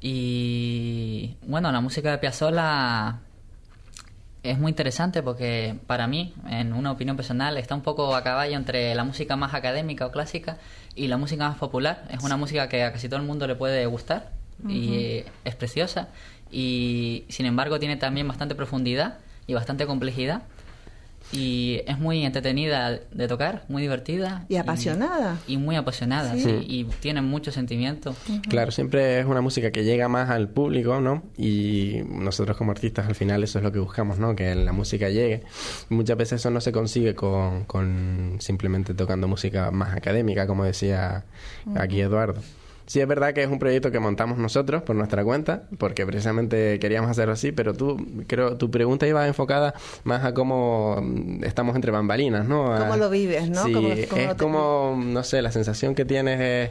y 0.00 1.34
bueno, 1.46 1.72
la 1.72 1.80
música 1.80 2.10
de 2.10 2.18
Piazzolla 2.18 3.18
es 4.42 4.58
muy 4.58 4.70
interesante 4.70 5.22
porque 5.22 5.76
para 5.86 6.06
mí, 6.06 6.34
en 6.48 6.72
una 6.72 6.92
opinión 6.92 7.16
personal, 7.16 7.56
está 7.56 7.74
un 7.74 7.82
poco 7.82 8.14
a 8.14 8.22
caballo 8.22 8.56
entre 8.56 8.94
la 8.94 9.04
música 9.04 9.36
más 9.36 9.54
académica 9.54 10.06
o 10.06 10.12
clásica 10.12 10.58
y 10.94 11.08
la 11.08 11.16
música 11.16 11.48
más 11.48 11.58
popular. 11.58 12.04
Es 12.10 12.22
una 12.22 12.36
música 12.36 12.68
que 12.68 12.84
a 12.84 12.92
casi 12.92 13.08
todo 13.08 13.20
el 13.20 13.26
mundo 13.26 13.46
le 13.46 13.56
puede 13.56 13.84
gustar 13.86 14.32
y 14.68 15.24
es 15.44 15.54
preciosa. 15.56 16.08
Y 16.50 17.24
sin 17.28 17.46
embargo 17.46 17.78
tiene 17.78 17.96
también 17.96 18.26
bastante 18.28 18.54
profundidad 18.54 19.18
y 19.46 19.54
bastante 19.54 19.86
complejidad 19.86 20.42
y 21.32 21.82
es 21.86 21.98
muy 21.98 22.24
entretenida 22.24 22.90
de 22.90 23.28
tocar, 23.28 23.64
muy 23.68 23.82
divertida. 23.82 24.46
Y 24.48 24.56
apasionada. 24.56 25.38
Y, 25.46 25.58
muy 25.58 25.76
apasionada, 25.76 26.34
sí. 26.34 26.64
Y 26.66 26.84
tiene 26.84 27.20
mucho 27.20 27.52
sentimiento. 27.52 28.14
Claro, 28.48 28.70
siempre 28.70 29.20
es 29.20 29.26
una 29.26 29.40
música 29.40 29.70
que 29.70 29.84
llega 29.84 30.08
más 30.08 30.30
al 30.30 30.48
público, 30.48 31.00
¿no? 31.00 31.22
Y 31.36 32.00
nosotros 32.08 32.56
como 32.56 32.70
artistas 32.70 33.06
al 33.06 33.14
final 33.14 33.42
eso 33.44 33.58
es 33.58 33.64
lo 33.64 33.72
que 33.72 33.78
buscamos, 33.78 34.18
¿no? 34.18 34.34
Que 34.34 34.54
la 34.54 34.72
música 34.72 35.08
llegue. 35.08 35.42
muchas 35.90 36.16
veces 36.16 36.40
eso 36.40 36.50
no 36.50 36.60
se 36.60 36.72
consigue 36.72 37.14
con, 37.14 37.64
con 37.64 38.36
simplemente 38.40 38.94
tocando 38.94 39.28
música 39.28 39.70
más 39.70 39.94
académica, 39.94 40.46
como 40.46 40.64
decía 40.64 41.24
aquí 41.76 42.00
Eduardo. 42.00 42.40
Sí, 42.88 43.00
es 43.00 43.06
verdad 43.06 43.34
que 43.34 43.42
es 43.42 43.50
un 43.50 43.58
proyecto 43.58 43.90
que 43.90 44.00
montamos 44.00 44.38
nosotros 44.38 44.82
por 44.82 44.96
nuestra 44.96 45.22
cuenta, 45.22 45.64
porque 45.76 46.06
precisamente 46.06 46.78
queríamos 46.78 47.10
hacerlo 47.10 47.34
así, 47.34 47.52
pero 47.52 47.74
tú, 47.74 47.98
creo, 48.26 48.56
tu 48.56 48.70
pregunta 48.70 49.06
iba 49.06 49.26
enfocada 49.26 49.74
más 50.04 50.24
a 50.24 50.32
cómo 50.32 50.96
estamos 51.42 51.76
entre 51.76 51.92
bambalinas, 51.92 52.48
¿no? 52.48 52.74
¿Cómo 52.78 52.96
lo 52.96 53.10
vives, 53.10 53.50
no? 53.50 53.64
Sí, 53.64 53.74
es 54.16 54.34
como, 54.38 54.98
no 54.98 55.22
sé, 55.22 55.42
la 55.42 55.52
sensación 55.52 55.94
que 55.94 56.06
tienes 56.06 56.40
es 56.40 56.70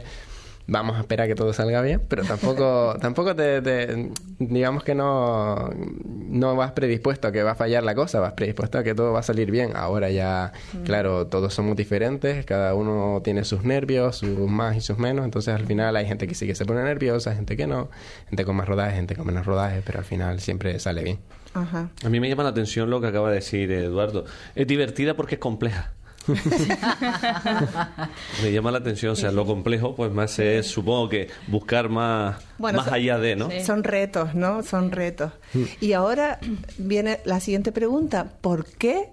vamos 0.68 0.96
a 0.96 1.00
esperar 1.00 1.26
que 1.26 1.34
todo 1.34 1.52
salga 1.52 1.80
bien, 1.80 2.00
pero 2.08 2.22
tampoco, 2.24 2.94
tampoco 3.00 3.34
te, 3.34 4.10
digamos 4.38 4.84
que 4.84 4.94
no, 4.94 5.70
no 6.04 6.56
vas 6.56 6.72
predispuesto 6.72 7.26
a 7.26 7.32
que 7.32 7.42
va 7.42 7.52
a 7.52 7.54
fallar 7.54 7.82
la 7.82 7.94
cosa, 7.94 8.20
vas 8.20 8.34
predispuesto 8.34 8.78
a 8.78 8.84
que 8.84 8.94
todo 8.94 9.12
va 9.12 9.20
a 9.20 9.22
salir 9.22 9.50
bien. 9.50 9.72
Ahora 9.74 10.10
ya, 10.10 10.52
mm. 10.74 10.82
claro, 10.84 11.26
todos 11.26 11.54
somos 11.54 11.74
diferentes, 11.74 12.44
cada 12.44 12.74
uno 12.74 13.20
tiene 13.24 13.44
sus 13.44 13.64
nervios, 13.64 14.16
sus 14.16 14.38
más 14.38 14.76
y 14.76 14.80
sus 14.82 14.98
menos, 14.98 15.24
entonces 15.24 15.54
al 15.54 15.66
final 15.66 15.96
hay 15.96 16.06
gente 16.06 16.28
que 16.28 16.34
sí 16.34 16.46
que 16.46 16.54
se 16.54 16.66
pone 16.66 16.82
nerviosa, 16.82 17.34
gente 17.34 17.56
que 17.56 17.66
no, 17.66 17.88
gente 18.28 18.44
con 18.44 18.54
más 18.54 18.68
rodaje, 18.68 18.96
gente 18.96 19.16
con 19.16 19.26
menos 19.26 19.46
rodaje, 19.46 19.82
pero 19.84 19.98
al 19.98 20.04
final 20.04 20.38
siempre 20.40 20.78
sale 20.78 21.02
bien. 21.02 21.18
Ajá. 21.54 21.88
A 22.04 22.08
mí 22.10 22.20
me 22.20 22.28
llama 22.28 22.42
la 22.42 22.50
atención 22.50 22.90
lo 22.90 23.00
que 23.00 23.06
acaba 23.06 23.30
de 23.30 23.36
decir 23.36 23.72
Eduardo. 23.72 24.26
Es 24.54 24.66
divertida 24.66 25.16
porque 25.16 25.36
es 25.36 25.40
compleja. 25.40 25.92
Me 28.42 28.52
llama 28.52 28.70
la 28.70 28.78
atención, 28.78 29.12
o 29.12 29.16
sea, 29.16 29.32
lo 29.32 29.46
complejo, 29.46 29.94
pues 29.94 30.12
más 30.12 30.38
es, 30.38 30.66
supongo 30.66 31.08
que 31.08 31.28
buscar 31.46 31.88
más, 31.88 32.36
más 32.58 32.88
allá 32.88 33.18
de, 33.18 33.36
¿no? 33.36 33.48
Son 33.64 33.84
retos, 33.84 34.34
¿no? 34.34 34.62
Son 34.62 34.90
retos. 34.90 35.32
Mm. 35.54 35.62
Y 35.80 35.92
ahora 35.92 36.38
viene 36.76 37.20
la 37.24 37.40
siguiente 37.40 37.72
pregunta, 37.72 38.32
¿por 38.40 38.66
qué 38.66 39.10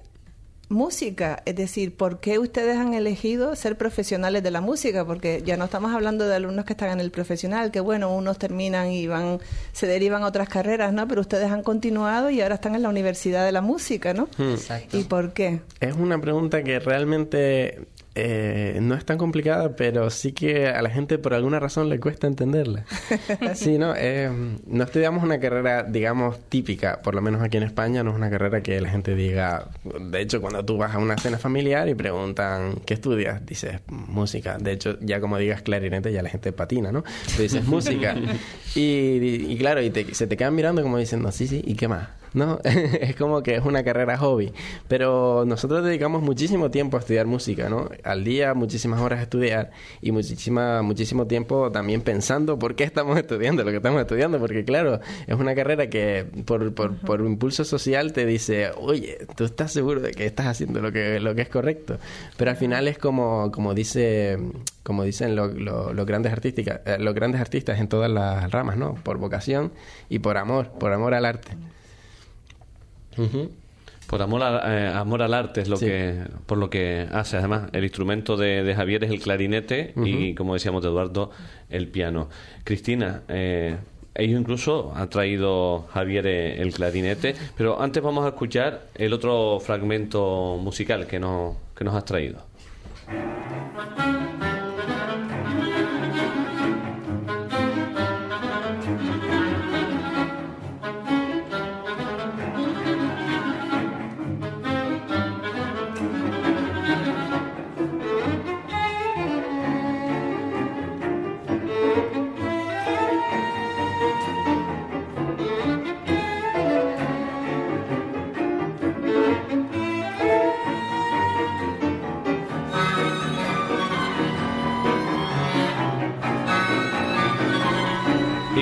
música, 0.69 1.41
es 1.45 1.55
decir, 1.55 1.95
¿por 1.95 2.19
qué 2.19 2.39
ustedes 2.39 2.77
han 2.77 2.93
elegido 2.93 3.55
ser 3.55 3.77
profesionales 3.77 4.43
de 4.43 4.51
la 4.51 4.61
música? 4.61 5.05
Porque 5.05 5.41
ya 5.45 5.57
no 5.57 5.65
estamos 5.65 5.93
hablando 5.93 6.27
de 6.27 6.35
alumnos 6.35 6.65
que 6.65 6.73
están 6.73 6.91
en 6.91 6.99
el 6.99 7.11
profesional, 7.11 7.71
que 7.71 7.79
bueno, 7.79 8.13
unos 8.13 8.37
terminan 8.37 8.91
y 8.91 9.07
van, 9.07 9.39
se 9.71 9.87
derivan 9.87 10.23
a 10.23 10.27
otras 10.27 10.49
carreras, 10.49 10.93
¿no? 10.93 11.07
Pero 11.07 11.21
ustedes 11.21 11.51
han 11.51 11.63
continuado 11.63 12.29
y 12.29 12.41
ahora 12.41 12.55
están 12.55 12.75
en 12.75 12.83
la 12.83 12.89
Universidad 12.89 13.45
de 13.45 13.51
la 13.51 13.61
Música, 13.61 14.13
¿no? 14.13 14.27
Hmm. 14.37 14.53
Exacto. 14.53 14.97
¿Y 14.97 15.03
por 15.03 15.33
qué? 15.33 15.61
Es 15.79 15.95
una 15.95 16.19
pregunta 16.19 16.63
que 16.63 16.79
realmente 16.79 17.87
eh, 18.17 18.79
no 18.81 18.95
es 18.95 19.03
tan 19.03 19.17
complicada, 19.17 19.75
pero 19.75 20.09
sí 20.09 20.31
que 20.31 20.69
a 20.69 20.81
la 20.81 20.89
gente 20.89 21.17
por 21.17 21.33
alguna 21.33 21.59
razón 21.59 21.89
le 21.89 21.99
cuesta 21.99 22.27
entenderla. 22.27 22.85
Sí, 23.55 23.77
¿no? 23.77 23.93
Eh, 23.95 24.29
no 24.67 24.83
estudiamos 24.83 25.23
una 25.23 25.39
carrera, 25.39 25.83
digamos, 25.83 26.39
típica, 26.49 27.01
por 27.01 27.15
lo 27.15 27.21
menos 27.21 27.41
aquí 27.41 27.57
en 27.57 27.63
España, 27.63 28.03
no 28.03 28.11
es 28.11 28.15
una 28.15 28.29
carrera 28.29 28.61
que 28.61 28.79
la 28.81 28.89
gente 28.89 29.15
diga... 29.15 29.69
De 29.83 30.21
hecho, 30.21 30.41
cuando 30.41 30.63
tú 30.63 30.77
vas 30.77 30.95
a 30.95 30.99
una 30.99 31.17
cena 31.17 31.37
familiar 31.37 31.87
y 31.87 31.95
preguntan, 31.95 32.75
¿qué 32.85 32.93
estudias? 32.93 33.45
Dices, 33.45 33.81
música. 33.87 34.57
De 34.57 34.73
hecho, 34.73 34.97
ya 35.01 35.19
como 35.19 35.37
digas 35.37 35.61
clarinete, 35.61 36.11
ya 36.11 36.21
la 36.21 36.29
gente 36.29 36.51
patina, 36.51 36.91
¿no? 36.91 37.03
Tú 37.35 37.41
dices, 37.41 37.65
música. 37.65 38.15
y, 38.75 39.57
claro, 39.57 39.81
y 39.81 39.91
se 40.11 40.27
te 40.27 40.37
quedan 40.37 40.55
mirando 40.55 40.81
como 40.81 40.97
diciendo, 40.97 41.31
sí, 41.31 41.47
sí, 41.47 41.61
¿y 41.65 41.75
qué 41.75 41.87
más? 41.87 42.09
¿No? 42.35 42.59
es 42.63 43.15
como 43.15 43.41
que 43.41 43.55
es 43.55 43.65
una 43.65 43.83
carrera 43.83 44.17
hobby. 44.17 44.53
Pero 44.87 45.43
nosotros 45.45 45.83
dedicamos 45.83 46.21
muchísimo 46.21 46.71
tiempo 46.71 46.97
a 46.97 46.99
estudiar 46.99 47.25
música, 47.25 47.69
¿no? 47.69 47.89
Al 48.03 48.23
día, 48.23 48.53
muchísimas 48.53 49.01
horas 49.01 49.19
a 49.19 49.23
estudiar 49.23 49.71
y 50.01 50.11
muchísima, 50.11 50.81
muchísimo 50.81 51.25
tiempo 51.27 51.71
también 51.71 52.01
pensando 52.01 52.59
por 52.59 52.75
qué 52.75 52.83
estamos 52.83 53.17
estudiando 53.19 53.63
lo 53.63 53.71
que 53.71 53.77
estamos 53.77 54.01
estudiando, 54.01 54.39
porque 54.39 54.65
claro, 54.65 54.99
es 55.27 55.35
una 55.35 55.55
carrera 55.55 55.89
que 55.89 56.25
por, 56.45 56.73
por, 56.73 56.95
por 56.97 57.21
impulso 57.21 57.65
social 57.65 58.13
te 58.13 58.25
dice, 58.25 58.71
oye, 58.77 59.25
tú 59.35 59.45
estás 59.45 59.71
seguro 59.71 60.01
de 60.01 60.11
que 60.11 60.25
estás 60.25 60.47
haciendo 60.47 60.81
lo 60.81 60.91
que, 60.91 61.19
lo 61.19 61.33
que 61.35 61.41
es 61.41 61.49
correcto. 61.49 61.97
Pero 62.37 62.51
al 62.51 62.57
final 62.57 62.87
es 62.87 62.97
como, 62.97 63.51
como 63.51 63.73
dice 63.73 64.37
como 64.85 65.03
dicen 65.03 65.35
los 65.35 66.05
grandes 66.05 66.31
artísticas, 66.31 66.81
eh, 66.85 66.97
los 66.99 67.15
grandes 67.15 67.41
artistas 67.41 67.79
en 67.79 67.87
todas 67.87 68.09
las 68.09 68.51
ramas, 68.51 68.77
¿no? 68.77 68.93
Por 68.93 69.17
vocación 69.17 69.71
y 70.09 70.19
por 70.19 70.37
amor, 70.37 70.69
por 70.79 70.93
amor 70.93 71.15
al 71.15 71.25
arte. 71.25 71.57
Por 74.07 74.21
amor, 74.21 74.41
eh, 74.65 74.91
amor 74.93 75.23
al 75.23 75.33
arte 75.33 75.61
es 75.61 75.67
lo 75.67 75.79
que 75.79 76.23
por 76.45 76.57
lo 76.57 76.69
que 76.69 77.07
hace. 77.11 77.37
Además, 77.37 77.69
el 77.73 77.83
instrumento 77.83 78.37
de, 78.37 78.73
Javier 78.75 79.03
es 79.03 79.11
el 79.11 79.19
clarinete 79.19 79.93
y, 80.03 80.35
como 80.35 80.53
decíamos 80.53 80.83
de 80.83 80.89
Eduardo, 80.89 81.31
el 81.69 81.87
piano. 81.87 82.29
Cristina, 82.63 83.23
eh, 83.27 83.77
ellos 84.13 84.39
incluso 84.39 84.93
han 84.95 85.09
traído 85.09 85.87
Javier 85.91 86.27
eh, 86.27 86.61
el 86.61 86.73
clarinete, 86.73 87.35
pero 87.57 87.81
antes 87.81 88.01
vamos 88.01 88.25
a 88.25 88.29
escuchar 88.29 88.87
el 88.95 89.11
otro 89.11 89.59
fragmento 89.59 90.57
musical 90.61 91.07
que, 91.07 91.19
no, 91.19 91.57
que 91.75 91.83
nos 91.83 91.95
has 91.95 92.05
traído. 92.05 92.39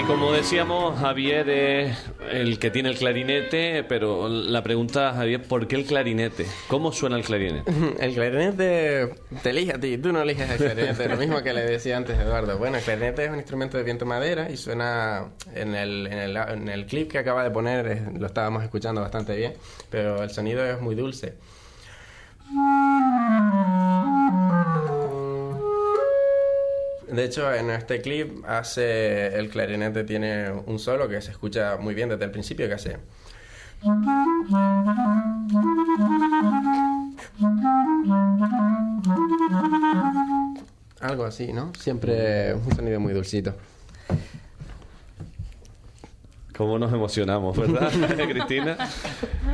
Como 0.01 0.31
decíamos, 0.31 0.99
Javier 0.99 1.49
es 1.49 1.97
el 2.31 2.57
que 2.57 2.71
tiene 2.71 2.89
el 2.89 2.97
clarinete, 2.97 3.83
pero 3.83 4.27
la 4.27 4.63
pregunta, 4.63 5.13
Javier, 5.13 5.43
¿por 5.43 5.67
qué 5.67 5.75
el 5.75 5.85
clarinete? 5.85 6.47
¿Cómo 6.67 6.91
suena 6.91 7.15
el 7.15 7.23
clarinete? 7.23 7.71
El 7.99 8.15
clarinete 8.15 9.13
te 9.43 9.49
elige 9.51 9.73
a 9.73 9.79
ti, 9.79 9.97
tú 9.99 10.11
no 10.11 10.21
eliges 10.21 10.49
el 10.49 10.57
clarinete, 10.57 11.07
lo 11.07 11.17
mismo 11.17 11.43
que 11.43 11.53
le 11.53 11.61
decía 11.61 11.95
antes 11.95 12.17
Eduardo. 12.19 12.57
Bueno, 12.57 12.77
el 12.77 12.83
clarinete 12.83 13.25
es 13.25 13.29
un 13.29 13.37
instrumento 13.37 13.77
de 13.77 13.83
viento 13.83 14.05
madera 14.05 14.49
y 14.49 14.57
suena 14.57 15.27
en 15.53 15.75
el, 15.75 16.07
en 16.07 16.17
el, 16.17 16.37
en 16.37 16.69
el 16.69 16.85
clip 16.87 17.11
que 17.11 17.19
acaba 17.19 17.43
de 17.43 17.51
poner, 17.51 18.13
lo 18.17 18.25
estábamos 18.25 18.63
escuchando 18.63 19.01
bastante 19.01 19.35
bien, 19.35 19.53
pero 19.89 20.23
el 20.23 20.31
sonido 20.31 20.65
es 20.65 20.81
muy 20.81 20.95
dulce. 20.95 21.35
De 27.13 27.25
hecho, 27.25 27.53
en 27.53 27.69
este 27.69 28.01
clip 28.01 28.43
hace 28.47 29.37
el 29.37 29.51
clarinete 29.51 30.03
tiene 30.03 30.49
un 30.49 30.79
solo 30.79 31.07
que 31.07 31.21
se 31.21 31.29
escucha 31.29 31.77
muy 31.77 31.93
bien 31.93 32.09
desde 32.09 32.25
el 32.25 32.31
principio 32.31 32.67
que 32.67 32.73
hace. 32.73 32.97
Algo 41.01 41.25
así, 41.25 41.53
¿no? 41.53 41.71
Siempre 41.77 42.55
un 42.55 42.75
sonido 42.75 42.99
muy 42.99 43.13
dulcito. 43.13 43.53
Cómo 46.63 46.79
nos 46.79 46.93
emocionamos, 46.93 47.57
¿verdad, 47.57 47.91
Cristina? 48.29 48.77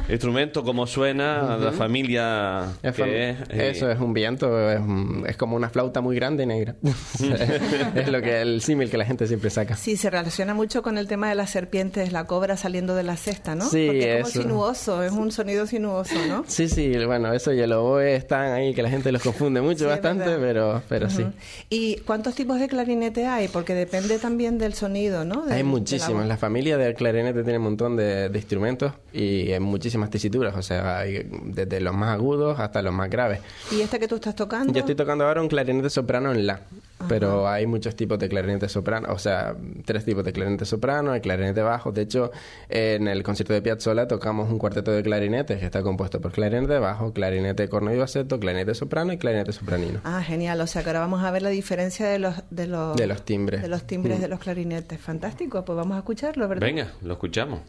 Instrumento, 0.09 0.63
cómo 0.63 0.85
suena, 0.87 1.57
la 1.57 1.71
familia 1.71 2.65
Es 2.83 2.95
que 2.95 3.03
fam- 3.03 3.07
es. 3.07 3.49
eh, 3.49 3.69
Eso 3.71 3.89
es 3.91 3.99
un 3.99 4.13
viento, 4.13 4.69
es, 4.71 4.79
un- 4.79 5.25
es 5.27 5.35
como 5.37 5.55
una 5.55 5.69
flauta 5.69 6.01
muy 6.01 6.15
grande 6.15 6.43
y 6.43 6.45
negra. 6.45 6.75
es 7.95 8.07
lo 8.11 8.21
que 8.21 8.41
el 8.41 8.61
símil 8.61 8.89
que 8.89 8.97
la 8.97 9.05
gente 9.05 9.27
siempre 9.27 9.49
saca. 9.49 9.75
Sí, 9.75 9.97
se 9.97 10.09
relaciona 10.09 10.53
mucho 10.53 10.81
con 10.81 10.97
el 10.97 11.07
tema 11.07 11.29
de 11.29 11.35
las 11.35 11.49
serpientes, 11.49 12.11
la 12.11 12.25
cobra 12.25 12.57
saliendo 12.57 12.95
de 12.95 13.03
la 13.03 13.17
cesta, 13.17 13.55
¿no? 13.55 13.65
Sí, 13.69 13.85
Porque 13.87 14.17
es 14.19 14.23
como 14.23 14.27
eso. 14.29 14.41
sinuoso, 14.41 15.03
es 15.03 15.11
un 15.11 15.31
sonido 15.31 15.65
sinuoso, 15.67 16.15
¿no? 16.27 16.43
Sí, 16.47 16.67
sí, 16.69 16.91
bueno, 17.05 17.33
eso 17.33 17.51
y 17.53 17.59
el 17.59 17.73
oboe 17.73 18.15
están 18.15 18.51
ahí 18.51 18.73
que 18.73 18.83
la 18.83 18.89
gente 18.89 19.11
los 19.11 19.21
confunde 19.23 19.61
mucho 19.61 19.79
Sí, 19.79 19.85
bastante, 19.85 20.37
pero, 20.39 20.81
pero 20.87 21.09
sí. 21.09 21.25
¿Y 21.69 21.97
cuántos 22.01 22.35
tipos 22.35 22.59
de 22.59 22.67
clarinete 22.67 23.25
hay? 23.25 23.47
Porque 23.47 23.73
depende 23.73 24.19
también 24.19 24.57
del 24.57 24.73
sonido, 24.73 25.25
¿no? 25.25 25.45
De- 25.45 25.51
Hay 25.53 25.57
de 25.59 25.63
la 25.63 25.69
muchísimos. 25.69 26.19
voz. 26.21 26.27
La 26.27 26.37
familia 26.37 26.77
del 26.77 26.93
clarinete 26.99 27.43
tiene 27.43 27.57
un 27.57 27.63
montón 27.63 27.95
de, 27.95 28.27
de 28.27 28.37
instrumentos 28.37 28.91
y 29.13 29.53
hay 29.53 29.59
muchísimas 29.61 30.09
tesituras, 30.09 30.53
o 30.55 30.61
sea, 30.61 30.99
hay 30.99 31.25
desde 31.45 31.79
los 31.79 31.95
más 31.95 32.09
agudos 32.09 32.59
hasta 32.59 32.81
los 32.81 32.93
más 32.93 33.09
graves. 33.09 33.39
¿Y 33.71 33.79
este 33.79 33.99
que 33.99 34.07
tú 34.07 34.15
estás 34.15 34.35
tocando? 34.35 34.73
Yo 34.73 34.81
estoy 34.81 34.95
tocando 34.95 35.25
ahora 35.25 35.41
un 35.41 35.47
clarinete 35.47 35.89
soprano 35.89 36.33
en 36.33 36.45
la, 36.45 36.59
pero 37.07 37.47
hay 37.47 37.65
muchos 37.65 37.95
tipos 37.95 38.19
de 38.19 38.27
clarinete 38.29 38.67
soprano, 38.69 39.07
o 39.11 39.17
sea, 39.17 39.55
tres 39.85 40.03
tipos 40.05 40.23
de 40.23 40.33
clarinete 40.33 40.65
soprano, 40.65 41.11
hay 41.11 41.21
clarinete 41.21 41.61
bajo. 41.61 41.91
De 41.91 42.01
hecho, 42.01 42.31
en 42.67 43.07
el 43.07 43.23
concierto 43.23 43.53
de 43.53 43.61
Piazzolla 43.61 44.07
tocamos 44.07 44.51
un 44.51 44.59
cuarteto 44.59 44.91
de 44.91 45.01
clarinetes 45.01 45.59
que 45.59 45.65
está 45.65 45.81
compuesto 45.81 46.19
por 46.19 46.31
clarinete 46.31 46.77
bajo, 46.79 47.13
clarinete 47.13 47.69
corno 47.69 47.93
y 47.93 47.97
baseto, 47.97 48.39
clarinete 48.39 48.75
soprano 48.75 49.13
y 49.13 49.17
clarinete 49.17 49.53
sopranino. 49.53 50.01
Ah, 50.03 50.21
genial. 50.21 50.59
O 50.61 50.67
sea, 50.67 50.83
que 50.83 50.89
ahora 50.89 50.99
vamos 50.99 51.23
a 51.23 51.31
ver 51.31 51.41
la 51.41 51.49
diferencia 51.49 52.07
de 52.07 52.19
los... 52.19 52.35
De 52.49 52.67
los, 52.67 52.95
De 52.95 53.07
los 53.07 53.23
timbres. 53.23 53.61
De 53.61 53.67
los 53.69 53.83
timbres 53.87 54.17
Mm. 54.17 54.21
de 54.21 54.27
los 54.27 54.39
clarinetes. 54.39 54.99
Fantástico. 54.99 55.63
Pues 55.63 55.75
vamos 55.77 55.95
a 55.95 55.99
escucharlo, 55.99 56.47
¿verdad? 56.47 56.65
Venga, 56.65 56.91
lo 57.01 57.13
escuchamos. 57.13 57.59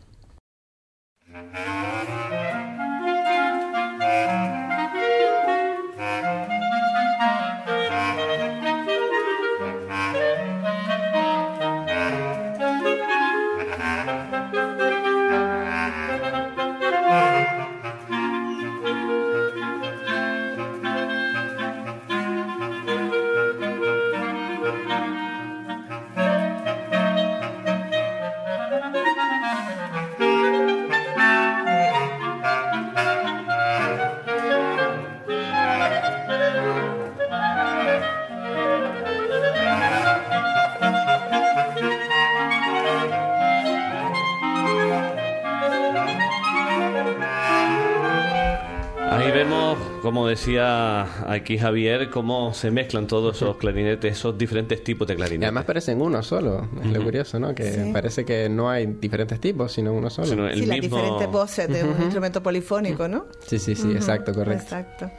Decía 50.31 51.31
aquí 51.31 51.59
Javier, 51.59 52.09
cómo 52.11 52.55
se 52.55 52.71
mezclan 52.71 53.07
todos 53.07 53.37
esos 53.37 53.57
clarinetes, 53.59 54.13
esos 54.17 54.37
diferentes 54.39 54.83
tipos 54.83 55.07
de 55.07 55.15
Y 55.15 55.17
clarinetes. 55.17 55.49
además 55.49 55.65
parecen 55.65 56.01
uno 56.01 56.23
solo, 56.23 56.69
es 56.83 56.91
lo 56.91 57.03
curioso, 57.05 57.39
¿no? 57.39 57.55
Que 57.55 57.73
Sí. 57.73 57.91
parece 57.93 58.25
que 58.25 58.49
no 58.49 58.71
hay 58.71 58.87
diferentes 58.87 59.39
tipos, 59.41 59.73
sino 59.73 59.93
uno 59.93 60.09
solo. 60.11 60.29
Sino 60.29 60.49
el 60.49 60.61
sí, 60.61 60.67
las 60.67 60.81
diferentes 60.81 61.29
voces 61.31 61.69
de 61.69 61.85
un 61.85 62.01
instrumento 62.03 62.43
polifónico, 62.43 63.07
¿no? 63.09 63.27
Sí, 63.47 63.59
sí, 63.59 63.75
sí, 63.75 63.93
exacto, 63.93 64.33
correcto. 64.33 64.63
Exacto. 64.63 65.11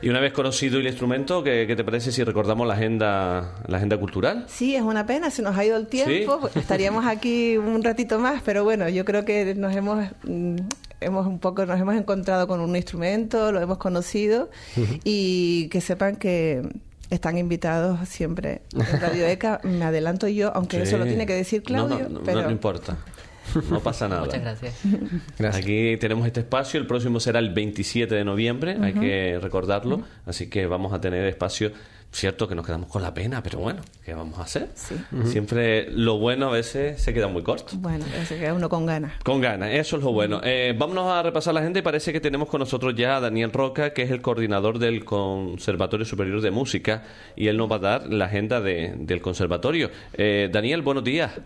Y 0.00 0.08
una 0.10 0.20
vez 0.20 0.32
conocido 0.32 0.78
el 0.78 0.86
instrumento, 0.86 1.42
¿qué, 1.42 1.64
qué 1.66 1.74
te 1.74 1.82
parece 1.82 2.12
si 2.12 2.22
recordamos 2.22 2.68
la 2.68 2.74
agenda, 2.74 3.54
la 3.66 3.78
agenda 3.78 3.96
cultural? 3.96 4.44
Sí, 4.46 4.76
es 4.76 4.82
una 4.82 5.06
pena, 5.06 5.30
se 5.30 5.42
nos 5.42 5.56
ha 5.56 5.64
ido 5.64 5.76
el 5.76 5.88
tiempo, 5.88 6.48
Sí. 6.52 6.58
estaríamos 6.60 7.04
aquí 7.06 7.56
un 7.56 7.82
ratito 7.82 8.18
más, 8.20 8.40
pero 8.44 8.62
bueno, 8.62 8.88
yo 8.88 9.04
creo 9.04 9.24
que 9.24 9.54
nos 9.56 9.74
hemos 9.74 10.04
mm, 10.22 10.56
hemos 11.00 11.26
un 11.26 11.38
poco 11.38 11.64
nos 11.66 11.78
hemos 11.80 11.94
encontrado 11.94 12.46
con 12.48 12.60
un 12.60 12.74
instrumento, 12.76 13.52
lo 13.52 13.60
hemos 13.60 13.78
conocido 13.78 14.50
y 15.04 15.68
que 15.68 15.80
sepan 15.80 16.16
que 16.16 16.62
están 17.10 17.38
invitados 17.38 18.06
siempre 18.08 18.62
en 18.74 19.00
Radio 19.00 19.26
ECA, 19.28 19.60
me 19.62 19.84
adelanto 19.84 20.28
yo, 20.28 20.52
aunque 20.54 20.82
eso 20.82 20.98
lo 20.98 21.04
Sí. 21.04 21.10
tiene 21.10 21.26
que 21.26 21.34
decir 21.34 21.60
No, 21.62 21.66
Claudio, 21.66 22.08
no, 22.08 22.18
no, 22.18 22.20
pero 22.24 22.42
no 22.42 22.50
importa. 22.50 22.98
No 23.70 23.80
pasa 23.80 24.08
nada. 24.08 24.26
Muchas 24.26 24.42
gracias. 24.42 24.74
Gracias. 25.38 25.64
Aquí 25.64 25.96
tenemos 25.98 26.26
este 26.26 26.40
espacio, 26.40 26.78
el 26.78 26.86
próximo 26.86 27.18
será 27.18 27.38
el 27.38 27.48
27 27.54 28.14
de 28.14 28.22
noviembre, 28.24 28.76
hay 28.82 28.92
que 28.92 29.38
recordarlo, 29.40 30.02
así 30.26 30.50
que 30.50 30.66
vamos 30.66 30.92
a 30.92 31.00
tener 31.00 31.24
espacio, 31.24 31.72
cierto 32.10 32.48
que 32.48 32.54
nos 32.54 32.66
quedamos 32.66 32.90
con 32.90 33.02
la 33.02 33.12
pena, 33.14 33.42
pero 33.42 33.58
bueno, 33.58 33.80
¿qué 34.04 34.14
vamos 34.14 34.38
a 34.38 34.42
hacer? 34.42 34.68
Sí. 34.74 34.96
Siempre 35.24 35.90
lo 35.90 36.18
bueno 36.18 36.48
a 36.48 36.52
veces 36.52 37.00
se 37.00 37.12
queda 37.14 37.28
muy 37.28 37.42
corto. 37.42 37.72
bueno, 37.76 38.04
se 38.24 38.38
queda 38.38 38.54
uno 38.54 38.68
con 38.68 38.86
ganas. 38.86 39.12
Con 39.22 39.40
ganas, 39.40 39.70
eso 39.74 39.96
es 39.98 40.02
lo 40.02 40.12
bueno. 40.12 40.40
Eh, 40.42 40.74
vámonos 40.76 41.06
a 41.12 41.22
repasar 41.22 41.54
la 41.54 41.62
gente. 41.62 41.82
Parece 41.82 42.12
que 42.12 42.20
tenemos 42.20 42.48
con 42.48 42.60
nosotros 42.60 42.94
ya 42.96 43.16
a 43.16 43.20
Daniel 43.20 43.52
Roca, 43.52 43.92
que 43.92 44.02
es 44.02 44.10
el 44.10 44.20
coordinador 44.22 44.78
del 44.78 45.04
Conservatorio 45.04 46.06
Superior 46.06 46.40
de 46.40 46.50
Música, 46.50 47.04
y 47.36 47.48
él 47.48 47.56
nos 47.56 47.70
va 47.70 47.76
a 47.76 47.78
dar 47.80 48.06
la 48.08 48.24
agenda 48.24 48.60
de- 48.60 48.94
del 48.96 49.20
conservatorio. 49.20 49.90
Eh, 50.14 50.48
Daniel, 50.50 50.82
buenos 50.82 51.04
días. 51.04 51.38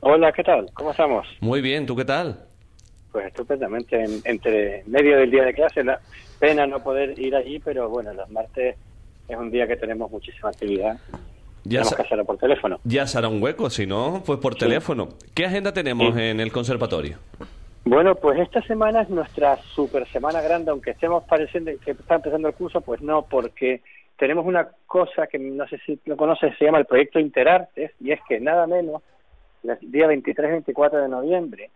Hola, 0.00 0.32
¿qué 0.32 0.42
tal? 0.44 0.66
¿Cómo 0.72 0.92
estamos? 0.92 1.26
Muy 1.40 1.60
bien, 1.60 1.84
¿tú 1.84 1.94
qué 1.94 2.04
tal? 2.06 2.44
Pues 3.12 3.26
estupendamente, 3.26 4.02
en- 4.02 4.22
entre 4.24 4.84
medio 4.86 5.18
del 5.18 5.30
día 5.30 5.44
de 5.44 5.52
clase, 5.52 5.82
la 5.84 6.00
pena 6.38 6.66
no 6.66 6.82
poder 6.82 7.18
ir 7.18 7.34
allí, 7.34 7.58
pero 7.58 7.88
bueno, 7.90 8.14
los 8.14 8.30
martes 8.30 8.76
es 9.30 9.38
un 9.38 9.50
día 9.50 9.66
que 9.66 9.76
tenemos 9.76 10.10
muchísima 10.10 10.50
actividad. 10.50 10.98
Ya, 11.64 11.80
tenemos 11.80 11.94
que 11.94 12.02
hacerlo 12.02 12.24
por 12.24 12.38
teléfono. 12.38 12.78
ya 12.84 13.06
será 13.06 13.28
un 13.28 13.42
hueco, 13.42 13.68
si 13.70 13.86
no, 13.86 14.22
pues 14.24 14.38
por 14.40 14.54
teléfono. 14.54 15.08
¿Qué 15.34 15.44
agenda 15.44 15.72
tenemos 15.72 16.14
Sí. 16.14 16.22
en 16.22 16.40
el 16.40 16.50
conservatorio? 16.52 17.18
Bueno, 17.84 18.14
pues 18.14 18.38
esta 18.38 18.62
semana 18.62 19.02
es 19.02 19.10
nuestra 19.10 19.56
super 19.74 20.06
semana 20.08 20.40
grande, 20.40 20.70
aunque 20.70 20.90
estemos 20.90 21.24
pareciendo 21.24 21.70
que 21.84 21.92
está 21.92 22.16
empezando 22.16 22.48
el 22.48 22.54
curso, 22.54 22.80
pues 22.80 23.00
no, 23.02 23.22
porque 23.22 23.82
tenemos 24.18 24.44
una 24.46 24.68
cosa 24.86 25.26
que 25.26 25.38
no 25.38 25.66
sé 25.68 25.78
si 25.86 25.98
lo 26.04 26.16
conoces, 26.16 26.56
se 26.58 26.64
llama 26.66 26.78
el 26.78 26.84
proyecto 26.86 27.18
Interartes, 27.18 27.92
y 28.00 28.12
es 28.12 28.20
que 28.28 28.38
nada 28.40 28.66
menos, 28.66 29.02
el 29.62 29.78
día 29.90 30.06
23-24 30.08 31.02
de 31.02 31.08
noviembre, 31.08 31.70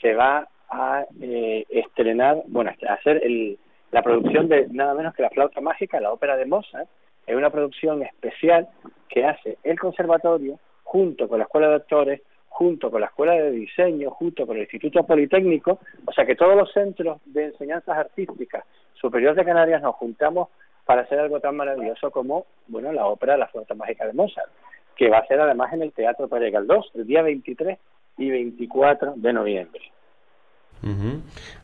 se 0.00 0.14
va 0.14 0.46
a 0.70 1.04
eh, 1.20 1.64
estrenar, 1.70 2.42
bueno, 2.48 2.70
a 2.88 2.92
hacer 2.94 3.20
el, 3.24 3.58
la 3.96 4.02
producción 4.02 4.46
de 4.46 4.66
nada 4.72 4.92
menos 4.92 5.14
que 5.14 5.22
La 5.22 5.30
Flauta 5.30 5.62
Mágica, 5.62 5.98
la 6.00 6.12
ópera 6.12 6.36
de 6.36 6.44
Mozart, 6.44 6.86
es 7.26 7.34
una 7.34 7.48
producción 7.48 8.02
especial 8.02 8.68
que 9.08 9.24
hace 9.24 9.56
el 9.62 9.78
conservatorio 9.78 10.58
junto 10.82 11.26
con 11.26 11.38
la 11.38 11.44
Escuela 11.44 11.70
de 11.70 11.76
Actores, 11.76 12.20
junto 12.46 12.90
con 12.90 13.00
la 13.00 13.06
Escuela 13.06 13.32
de 13.32 13.52
Diseño, 13.52 14.10
junto 14.10 14.46
con 14.46 14.56
el 14.56 14.64
Instituto 14.64 15.06
Politécnico, 15.06 15.78
o 16.04 16.12
sea 16.12 16.26
que 16.26 16.36
todos 16.36 16.54
los 16.54 16.70
centros 16.74 17.22
de 17.24 17.46
enseñanzas 17.46 17.96
artísticas 17.96 18.66
superiores 19.00 19.38
de 19.38 19.46
Canarias 19.46 19.80
nos 19.80 19.94
juntamos 19.94 20.50
para 20.84 21.00
hacer 21.00 21.18
algo 21.18 21.40
tan 21.40 21.56
maravilloso 21.56 22.10
como, 22.10 22.44
bueno, 22.66 22.92
la 22.92 23.06
ópera 23.06 23.38
La 23.38 23.48
Flauta 23.48 23.74
Mágica 23.74 24.06
de 24.06 24.12
Mozart, 24.12 24.50
que 24.94 25.08
va 25.08 25.20
a 25.20 25.26
ser 25.26 25.40
además 25.40 25.72
en 25.72 25.80
el 25.80 25.92
Teatro 25.92 26.28
Pérez 26.28 26.52
Galdós 26.52 26.90
el 26.96 27.06
día 27.06 27.22
23 27.22 27.78
y 28.18 28.28
24 28.30 29.14
de 29.16 29.32
noviembre. 29.32 29.80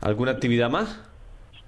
¿Alguna 0.00 0.30
actividad 0.30 0.70
más? 0.70 1.11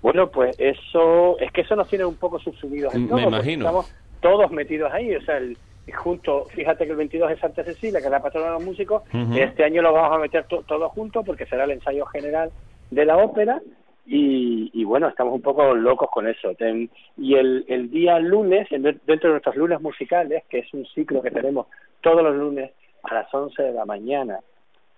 Bueno, 0.04 0.30
pues 0.30 0.54
eso, 0.60 1.38
es 1.38 1.50
que 1.50 1.62
eso 1.62 1.74
nos 1.76 1.88
tiene 1.88 2.04
un 2.04 2.16
poco 2.16 2.38
subsumidos 2.38 2.94
en 2.94 3.04
Me 3.04 3.08
todo, 3.08 3.16
porque 3.22 3.36
imagino. 3.36 3.64
estamos 3.64 3.94
todos 4.20 4.50
metidos 4.50 4.92
ahí, 4.92 5.16
o 5.16 5.20
sea, 5.22 5.38
el, 5.38 5.56
junto, 5.96 6.44
fíjate 6.54 6.84
que 6.84 6.90
el 6.90 6.98
22 6.98 7.30
es 7.32 7.38
Santa 7.40 7.64
Cecilia, 7.64 8.00
que 8.00 8.04
es 8.06 8.10
la 8.10 8.20
patrona 8.20 8.48
de 8.48 8.52
los 8.52 8.64
músicos, 8.64 9.02
este 9.34 9.64
año 9.64 9.80
lo 9.80 9.94
vamos 9.94 10.14
a 10.14 10.20
meter 10.20 10.44
to- 10.44 10.62
todo 10.68 10.90
junto 10.90 11.22
porque 11.24 11.46
será 11.46 11.64
el 11.64 11.70
ensayo 11.70 12.04
general 12.04 12.50
de 12.90 13.04
la 13.06 13.16
ópera 13.16 13.62
y, 14.04 14.70
y 14.74 14.84
bueno, 14.84 15.08
estamos 15.08 15.32
un 15.32 15.40
poco 15.40 15.74
locos 15.74 16.10
con 16.10 16.28
eso. 16.28 16.54
Ten- 16.54 16.90
y 17.16 17.36
el, 17.36 17.64
el 17.68 17.90
día 17.90 18.18
lunes, 18.18 18.70
en- 18.72 18.82
dentro 18.82 19.28
de 19.28 19.28
nuestros 19.30 19.56
lunes 19.56 19.80
musicales, 19.80 20.44
que 20.50 20.58
es 20.58 20.74
un 20.74 20.84
ciclo 20.84 21.22
que 21.22 21.30
tenemos 21.30 21.66
todos 22.02 22.22
los 22.22 22.36
lunes 22.36 22.72
a 23.04 23.14
las 23.14 23.32
11 23.32 23.62
de 23.62 23.72
la 23.72 23.86
mañana, 23.86 24.40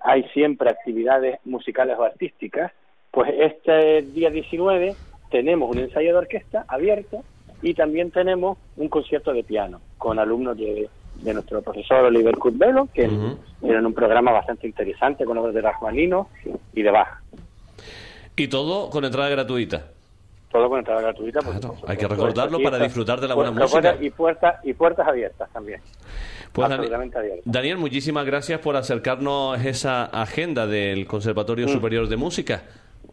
hay 0.00 0.24
siempre 0.34 0.68
actividades 0.68 1.38
musicales 1.44 1.96
o 1.96 2.02
artísticas, 2.02 2.72
pues 3.16 3.32
este 3.38 4.02
día 4.02 4.28
19 4.28 4.94
tenemos 5.30 5.70
un 5.70 5.78
ensayo 5.78 6.12
de 6.12 6.18
orquesta 6.18 6.66
abierto 6.68 7.24
y 7.62 7.72
también 7.72 8.10
tenemos 8.10 8.58
un 8.76 8.90
concierto 8.90 9.32
de 9.32 9.42
piano 9.42 9.80
con 9.96 10.18
alumnos 10.18 10.54
de, 10.58 10.90
de 11.22 11.32
nuestro 11.32 11.62
profesor 11.62 12.04
Oliver 12.04 12.36
Curbelo, 12.36 12.90
que 12.92 13.06
Ujú. 13.08 13.38
tienen 13.62 13.86
un 13.86 13.94
programa 13.94 14.32
bastante 14.32 14.66
interesante 14.66 15.24
con 15.24 15.38
obras 15.38 15.54
de 15.54 15.62
Rachmaninoff 15.62 16.26
y 16.74 16.82
de 16.82 16.90
Bach. 16.90 17.22
Y 18.36 18.48
todo 18.48 18.90
con 18.90 19.02
entrada 19.06 19.30
gratuita. 19.30 19.86
Todo 20.52 20.68
con 20.68 20.80
entrada 20.80 21.00
gratuita. 21.00 21.40
Claro, 21.40 21.54
supuesto. 21.62 21.86
hay 21.88 21.96
que 21.96 22.02
Todo 22.06 22.14
recordarlo 22.16 22.60
para 22.60 22.78
disfrutar 22.78 23.18
de 23.18 23.28
la 23.28 23.34
buena 23.34 23.50
puertas- 23.52 23.72
música. 23.94 23.96
Y 24.04 24.10
puertas, 24.10 24.56
y 24.62 24.74
puertas 24.74 25.08
abiertas 25.08 25.50
también. 25.54 25.80
Pues, 26.52 26.70
abiertas. 26.70 27.14
Daniel, 27.46 27.78
muchísimas 27.78 28.26
gracias 28.26 28.60
por 28.60 28.76
acercarnos 28.76 29.64
esa 29.64 30.04
agenda 30.04 30.66
del 30.66 31.06
Conservatorio 31.06 31.66
Superior 31.66 32.08
de 32.08 32.16
Música. 32.18 32.62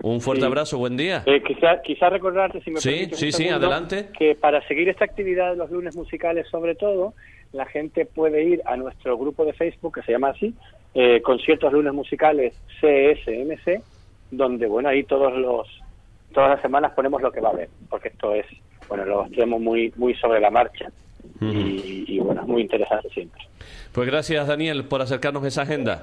Un 0.03 0.21
fuerte. 0.21 0.41
Sí. 0.41 0.45
abrazo, 0.47 0.77
buen 0.77 0.95
día. 0.97 1.23
Eh, 1.25 1.41
quizá, 1.41 1.81
quizá 1.81 2.09
recordarte, 2.09 2.61
si 2.61 2.69
me 2.71 2.79
Sí, 2.81 2.89
permites 2.89 3.19
sí, 3.19 3.31
sí, 3.31 3.43
segundo, 3.45 3.67
adelante. 3.67 4.09
que 4.17 4.35
para 4.35 4.61
seguir 4.67 4.89
esta 4.89 5.05
actividad 5.05 5.51
de 5.51 5.55
los 5.55 5.71
lunes 5.71 5.95
musicales, 5.95 6.45
sobre 6.51 6.75
todo, 6.75 7.13
la 7.53 7.65
gente 7.65 8.05
puede 8.05 8.43
ir 8.43 8.61
a 8.65 8.75
nuestro 8.75 9.17
grupo 9.17 9.45
de 9.45 9.53
Facebook, 9.53 9.95
que 9.95 10.01
se 10.03 10.11
llama 10.11 10.29
así, 10.29 10.53
eh, 10.93 11.21
Conciertos 11.21 11.71
Lunes 11.73 11.93
Musicales 11.93 12.53
CSMC, 12.81 13.81
donde, 14.31 14.67
bueno, 14.67 14.89
ahí 14.89 15.03
todos 15.03 15.33
los 15.37 15.67
todas 16.33 16.49
las 16.49 16.61
semanas 16.61 16.91
ponemos 16.95 17.21
lo 17.21 17.31
que 17.31 17.39
va 17.41 17.49
a 17.49 17.53
haber, 17.53 17.69
porque 17.89 18.07
esto 18.09 18.33
es, 18.33 18.45
bueno, 18.89 19.05
lo 19.05 19.21
hacemos 19.21 19.61
muy 19.61 19.93
muy 19.95 20.15
sobre 20.15 20.39
la 20.41 20.49
marcha 20.49 20.91
y, 21.39 22.05
y, 22.07 22.19
bueno, 22.19 22.41
es 22.41 22.47
muy 22.47 22.61
interesante 22.63 23.07
siempre. 23.09 23.41
Pues 23.93 24.07
gracias, 24.07 24.47
Daniel, 24.47 24.83
por 24.85 25.01
acercarnos 25.01 25.45
esa 25.45 25.61
agenda. 25.61 26.01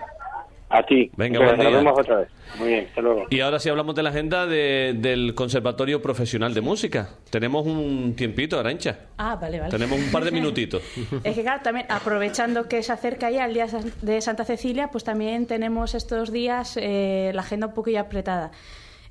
A 0.72 0.84
ti, 0.84 1.10
Venga, 1.16 1.38
Pues, 1.40 1.48
buen 1.50 1.58
nos 1.58 1.66
día. 1.66 1.76
vemos 1.78 1.98
otra 1.98 2.16
vez. 2.18 2.28
Muy 2.58 2.68
bien, 2.68 2.86
hasta 2.88 3.00
luego. 3.00 3.26
Y 3.28 3.40
ahora 3.40 3.58
sí 3.58 3.68
hablamos 3.68 3.94
de 3.96 4.02
la 4.04 4.10
agenda 4.10 4.46
de- 4.46 4.94
del 4.96 5.34
Conservatorio 5.34 6.00
Profesional 6.00 6.54
de 6.54 6.60
Música. 6.60 7.08
Tenemos 7.30 7.66
un 7.66 8.14
tiempito, 8.16 8.58
Arancha. 8.58 9.00
Ah, 9.18 9.34
vale, 9.40 9.58
vale. 9.58 9.70
Tenemos 9.70 9.98
un 9.98 10.12
par 10.12 10.24
de 10.24 10.30
minutitos. 10.30 10.80
Es 11.24 11.34
que 11.34 11.42
claro, 11.42 11.60
también 11.64 11.86
aprovechando 11.88 12.68
que 12.68 12.82
se 12.84 12.92
acerca 12.92 13.30
ya 13.30 13.46
el 13.46 13.54
día 13.54 13.66
san- 13.68 13.92
de 14.00 14.20
Santa 14.20 14.44
Cecilia, 14.44 14.88
pues 14.92 15.02
también 15.02 15.46
tenemos 15.46 15.94
estos 15.96 16.30
días 16.30 16.76
eh, 16.80 17.32
la 17.34 17.42
agenda 17.42 17.66
un 17.66 17.74
poquillo 17.74 18.00
apretada. 18.00 18.52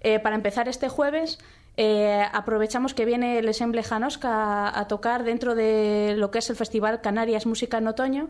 Eh, 0.02 0.20
para 0.20 0.36
empezar 0.38 0.70
este 0.70 0.88
jueves, 0.88 1.40
eh, 1.76 2.24
aprovechamos 2.32 2.94
que 2.94 3.04
viene 3.04 3.38
el 3.38 3.48
Ensemble 3.48 3.84
Janoska 3.84 4.30
a, 4.70 4.80
a 4.80 4.88
tocar 4.88 5.24
dentro 5.26 5.56
de 5.56 6.14
lo 6.18 6.32
que 6.32 6.40
es 6.40 6.50
el 6.50 6.56
Festival 6.56 7.02
Canarias 7.02 7.46
Música 7.46 7.80
en 7.80 7.88
Otoño. 7.88 8.30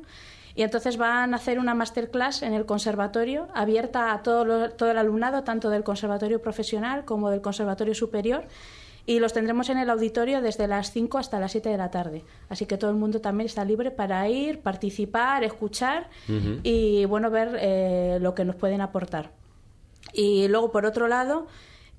Y 0.60 0.64
entonces 0.64 0.98
van 0.98 1.34
a 1.34 1.38
hacer 1.38 1.58
una 1.58 1.74
masterclass 1.74 2.42
en 2.44 2.54
el 2.54 2.66
conservatorio, 2.66 3.48
abierta 3.54 4.12
a 4.12 4.22
todo, 4.24 4.44
lo- 4.44 4.70
todo 4.72 4.92
el 4.92 4.98
alumnado, 4.98 5.44
tanto 5.46 5.70
del 5.70 5.86
conservatorio 5.86 6.42
profesional 6.42 7.06
como 7.06 7.30
del 7.30 7.40
conservatorio 7.40 7.96
superior. 7.96 8.44
Y 9.06 9.20
los 9.20 9.32
tendremos 9.32 9.70
en 9.70 9.78
el 9.78 9.90
auditorio 9.90 10.42
desde 10.42 10.68
las 10.68 10.92
5 10.92 11.18
hasta 11.18 11.40
las 11.40 11.54
7 11.54 11.70
de 11.70 11.78
la 11.78 11.90
tarde. 11.92 12.26
Así 12.50 12.66
que 12.66 12.76
todo 12.78 12.92
el 12.92 12.98
mundo 12.98 13.22
también 13.22 13.46
está 13.46 13.64
libre 13.64 13.90
para 13.90 14.28
ir, 14.28 14.60
participar, 14.60 15.46
escuchar 15.46 16.10
y 16.64 17.06
bueno, 17.06 17.30
ver 17.32 17.58
eh, 17.62 18.18
lo 18.20 18.36
que 18.36 18.44
nos 18.44 18.58
pueden 18.58 18.82
aportar. 18.82 19.32
Y 20.12 20.50
luego, 20.50 20.74
por 20.74 20.86
otro 20.86 21.08
lado, 21.08 21.48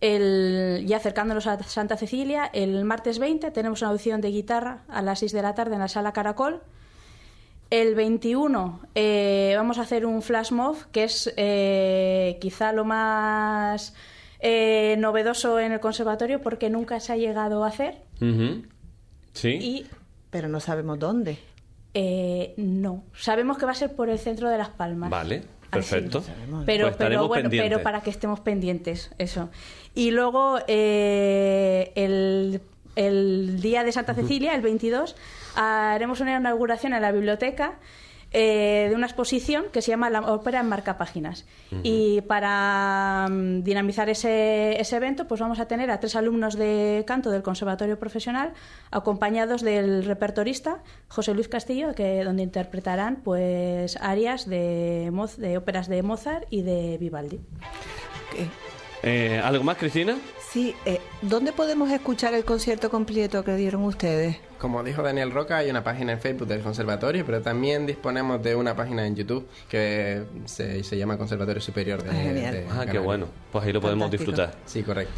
el, 0.02 0.84
ya 0.86 0.98
acercándonos 0.98 1.46
a 1.46 1.62
Santa 1.62 1.96
Cecilia, 1.96 2.50
el 2.52 2.84
martes 2.84 3.18
20 3.18 3.50
tenemos 3.52 3.80
una 3.80 3.90
audición 3.90 4.20
de 4.20 4.30
guitarra 4.30 4.82
a 4.88 5.00
las 5.00 5.20
6 5.20 5.32
de 5.32 5.40
la 5.40 5.54
tarde 5.54 5.74
en 5.76 5.80
la 5.80 5.88
sala 5.88 6.12
Caracol. 6.12 6.60
El 7.70 7.94
21 7.94 8.80
eh, 8.96 9.54
vamos 9.56 9.78
a 9.78 9.82
hacer 9.82 10.04
un 10.04 10.22
flash 10.22 10.50
mob, 10.50 10.76
que 10.90 11.04
es 11.04 11.32
eh, 11.36 12.36
quizá 12.40 12.72
lo 12.72 12.84
más 12.84 13.94
eh, 14.40 14.96
novedoso 14.98 15.60
en 15.60 15.70
el 15.72 15.80
conservatorio 15.80 16.40
porque 16.42 16.68
nunca 16.68 16.98
se 17.00 17.12
ha 17.12 17.16
llegado 17.16 17.62
a 17.64 17.68
hacer. 17.68 17.98
Sí. 19.32 19.48
Y 19.48 19.86
Pero 20.30 20.48
no 20.48 20.58
sabemos 20.60 20.98
dónde. 20.98 21.38
eh, 21.94 22.54
no, 22.56 23.04
sabemos 23.14 23.56
que 23.58 23.66
va 23.66 23.72
a 23.72 23.76
ser 23.76 23.94
por 23.94 24.08
el 24.08 24.18
centro 24.18 24.48
de 24.50 24.58
Las 24.58 24.70
Palmas. 24.70 25.08
Vale, 25.10 25.44
perfecto. 25.70 26.22
Pero, 26.26 26.48
Pues 26.50 26.64
pero 26.66 26.88
estaremos 26.88 27.28
bueno, 27.28 27.42
pendientes. 27.44 27.70
pero 27.70 27.82
para 27.84 28.00
que 28.00 28.10
estemos 28.10 28.40
pendientes, 28.40 29.12
eso. 29.18 29.48
Y 29.94 30.10
luego 30.10 30.58
eh, 30.66 31.92
el, 31.94 32.60
el 32.96 33.60
día 33.60 33.84
de 33.84 33.92
Santa 33.92 34.14
Cecilia, 34.14 34.54
el 34.56 34.60
22, 34.62 35.14
haremos 35.56 36.20
una 36.20 36.36
inauguración 36.36 36.92
en 36.94 37.02
la 37.02 37.12
biblioteca 37.12 37.74
eh, 38.32 38.86
de 38.88 38.94
una 38.94 39.06
exposición 39.06 39.64
que 39.72 39.82
se 39.82 39.90
llama 39.90 40.08
La 40.08 40.20
ópera 40.20 40.60
en 40.60 40.68
marcapáginas. 40.68 41.46
Y 41.82 42.20
para 42.22 43.26
mm, 43.28 43.62
dinamizar 43.64 44.08
ese, 44.08 44.80
ese 44.80 44.96
evento, 44.96 45.26
pues 45.26 45.40
vamos 45.40 45.58
a 45.58 45.66
tener 45.66 45.90
a 45.90 45.98
tres 45.98 46.14
alumnos 46.14 46.56
de 46.56 47.02
canto 47.08 47.30
del 47.32 47.42
Conservatorio 47.42 47.98
Profesional, 47.98 48.52
acompañados 48.92 49.62
del 49.62 50.04
repertorista 50.04 50.78
José 51.08 51.34
Luis 51.34 51.48
Castillo, 51.48 51.92
que, 51.96 52.22
donde 52.22 52.44
interpretarán 52.44 53.16
pues 53.24 53.96
arias 54.00 54.48
de, 54.48 55.08
Moz- 55.12 55.36
de 55.36 55.58
óperas 55.58 55.88
de 55.88 56.02
Mozart 56.04 56.46
y 56.50 56.62
de 56.62 56.98
Vivaldi. 56.98 57.40
Eh, 59.02 59.40
¿Algo 59.42 59.64
más, 59.64 59.76
Cristina? 59.76 60.16
Sí, 60.52 60.74
eh, 60.84 61.00
¿dónde 61.22 61.52
podemos 61.52 61.90
escuchar 61.90 62.34
el 62.34 62.44
concierto 62.44 62.90
completo 62.90 63.44
que 63.44 63.54
dieron 63.56 63.82
ustedes? 63.84 64.36
Como 64.58 64.82
dijo 64.82 65.02
Daniel 65.02 65.30
Roca, 65.30 65.58
hay 65.58 65.70
una 65.70 65.82
página 65.82 66.12
en 66.12 66.20
Facebook 66.20 66.46
del 66.48 66.60
conservatorio, 66.60 67.24
pero 67.24 67.40
también 67.40 67.86
disponemos 67.86 68.42
de 68.42 68.54
una 68.54 68.76
página 68.76 69.06
en 69.06 69.16
YouTube 69.16 69.48
que 69.68 70.22
se, 70.44 70.82
se 70.84 70.96
llama 70.98 71.16
Conservatorio 71.16 71.62
Superior 71.62 72.02
de, 72.02 72.10
Ah, 72.10 72.14
genial. 72.14 72.52
de 72.54 72.66
Ah, 72.70 72.86
qué 72.90 72.98
bueno. 72.98 73.26
Pues 73.52 73.64
ahí 73.64 73.72
lo 73.72 73.80
podemos 73.80 74.04
Fantástico. 74.10 74.32
disfrutar. 74.32 74.58
Sí, 74.66 74.82
correcto. 74.82 75.14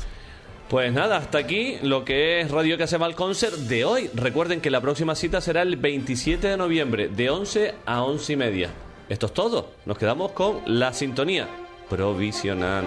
Pues 0.68 0.92
nada, 0.92 1.16
hasta 1.18 1.38
aquí 1.38 1.76
lo 1.82 2.04
que 2.04 2.40
es 2.40 2.50
Radio 2.50 2.78
Casemal 2.78 3.14
Concert 3.14 3.54
de 3.54 3.84
hoy. 3.84 4.08
Recuerden 4.14 4.60
que 4.60 4.70
la 4.70 4.80
próxima 4.80 5.14
cita 5.14 5.40
será 5.40 5.62
el 5.62 5.76
27 5.76 6.46
de 6.46 6.56
noviembre, 6.56 7.08
de 7.08 7.28
11 7.30 7.74
a 7.84 8.02
11 8.04 8.32
y 8.32 8.36
media. 8.36 8.70
Esto 9.08 9.26
es 9.26 9.34
todo. 9.34 9.72
Nos 9.84 9.98
quedamos 9.98 10.32
con 10.32 10.60
la 10.66 10.94
sintonía 10.94 11.46
provisional. 11.92 12.84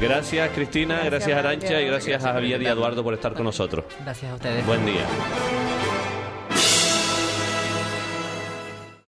Gracias, 0.00 0.50
Cristina, 0.50 0.96
gracias, 1.04 1.10
Gracias, 1.10 1.38
Arancha, 1.38 1.80
y 1.80 1.86
gracias 1.86 2.24
a 2.24 2.32
Javier 2.32 2.60
y 2.60 2.66
a 2.66 2.72
Eduardo 2.72 3.04
por 3.04 3.14
estar 3.14 3.34
con 3.34 3.44
nosotros. 3.44 3.84
Gracias 4.02 4.32
a 4.32 4.34
ustedes. 4.34 4.66
Buen 4.66 4.84
día. 4.84 5.06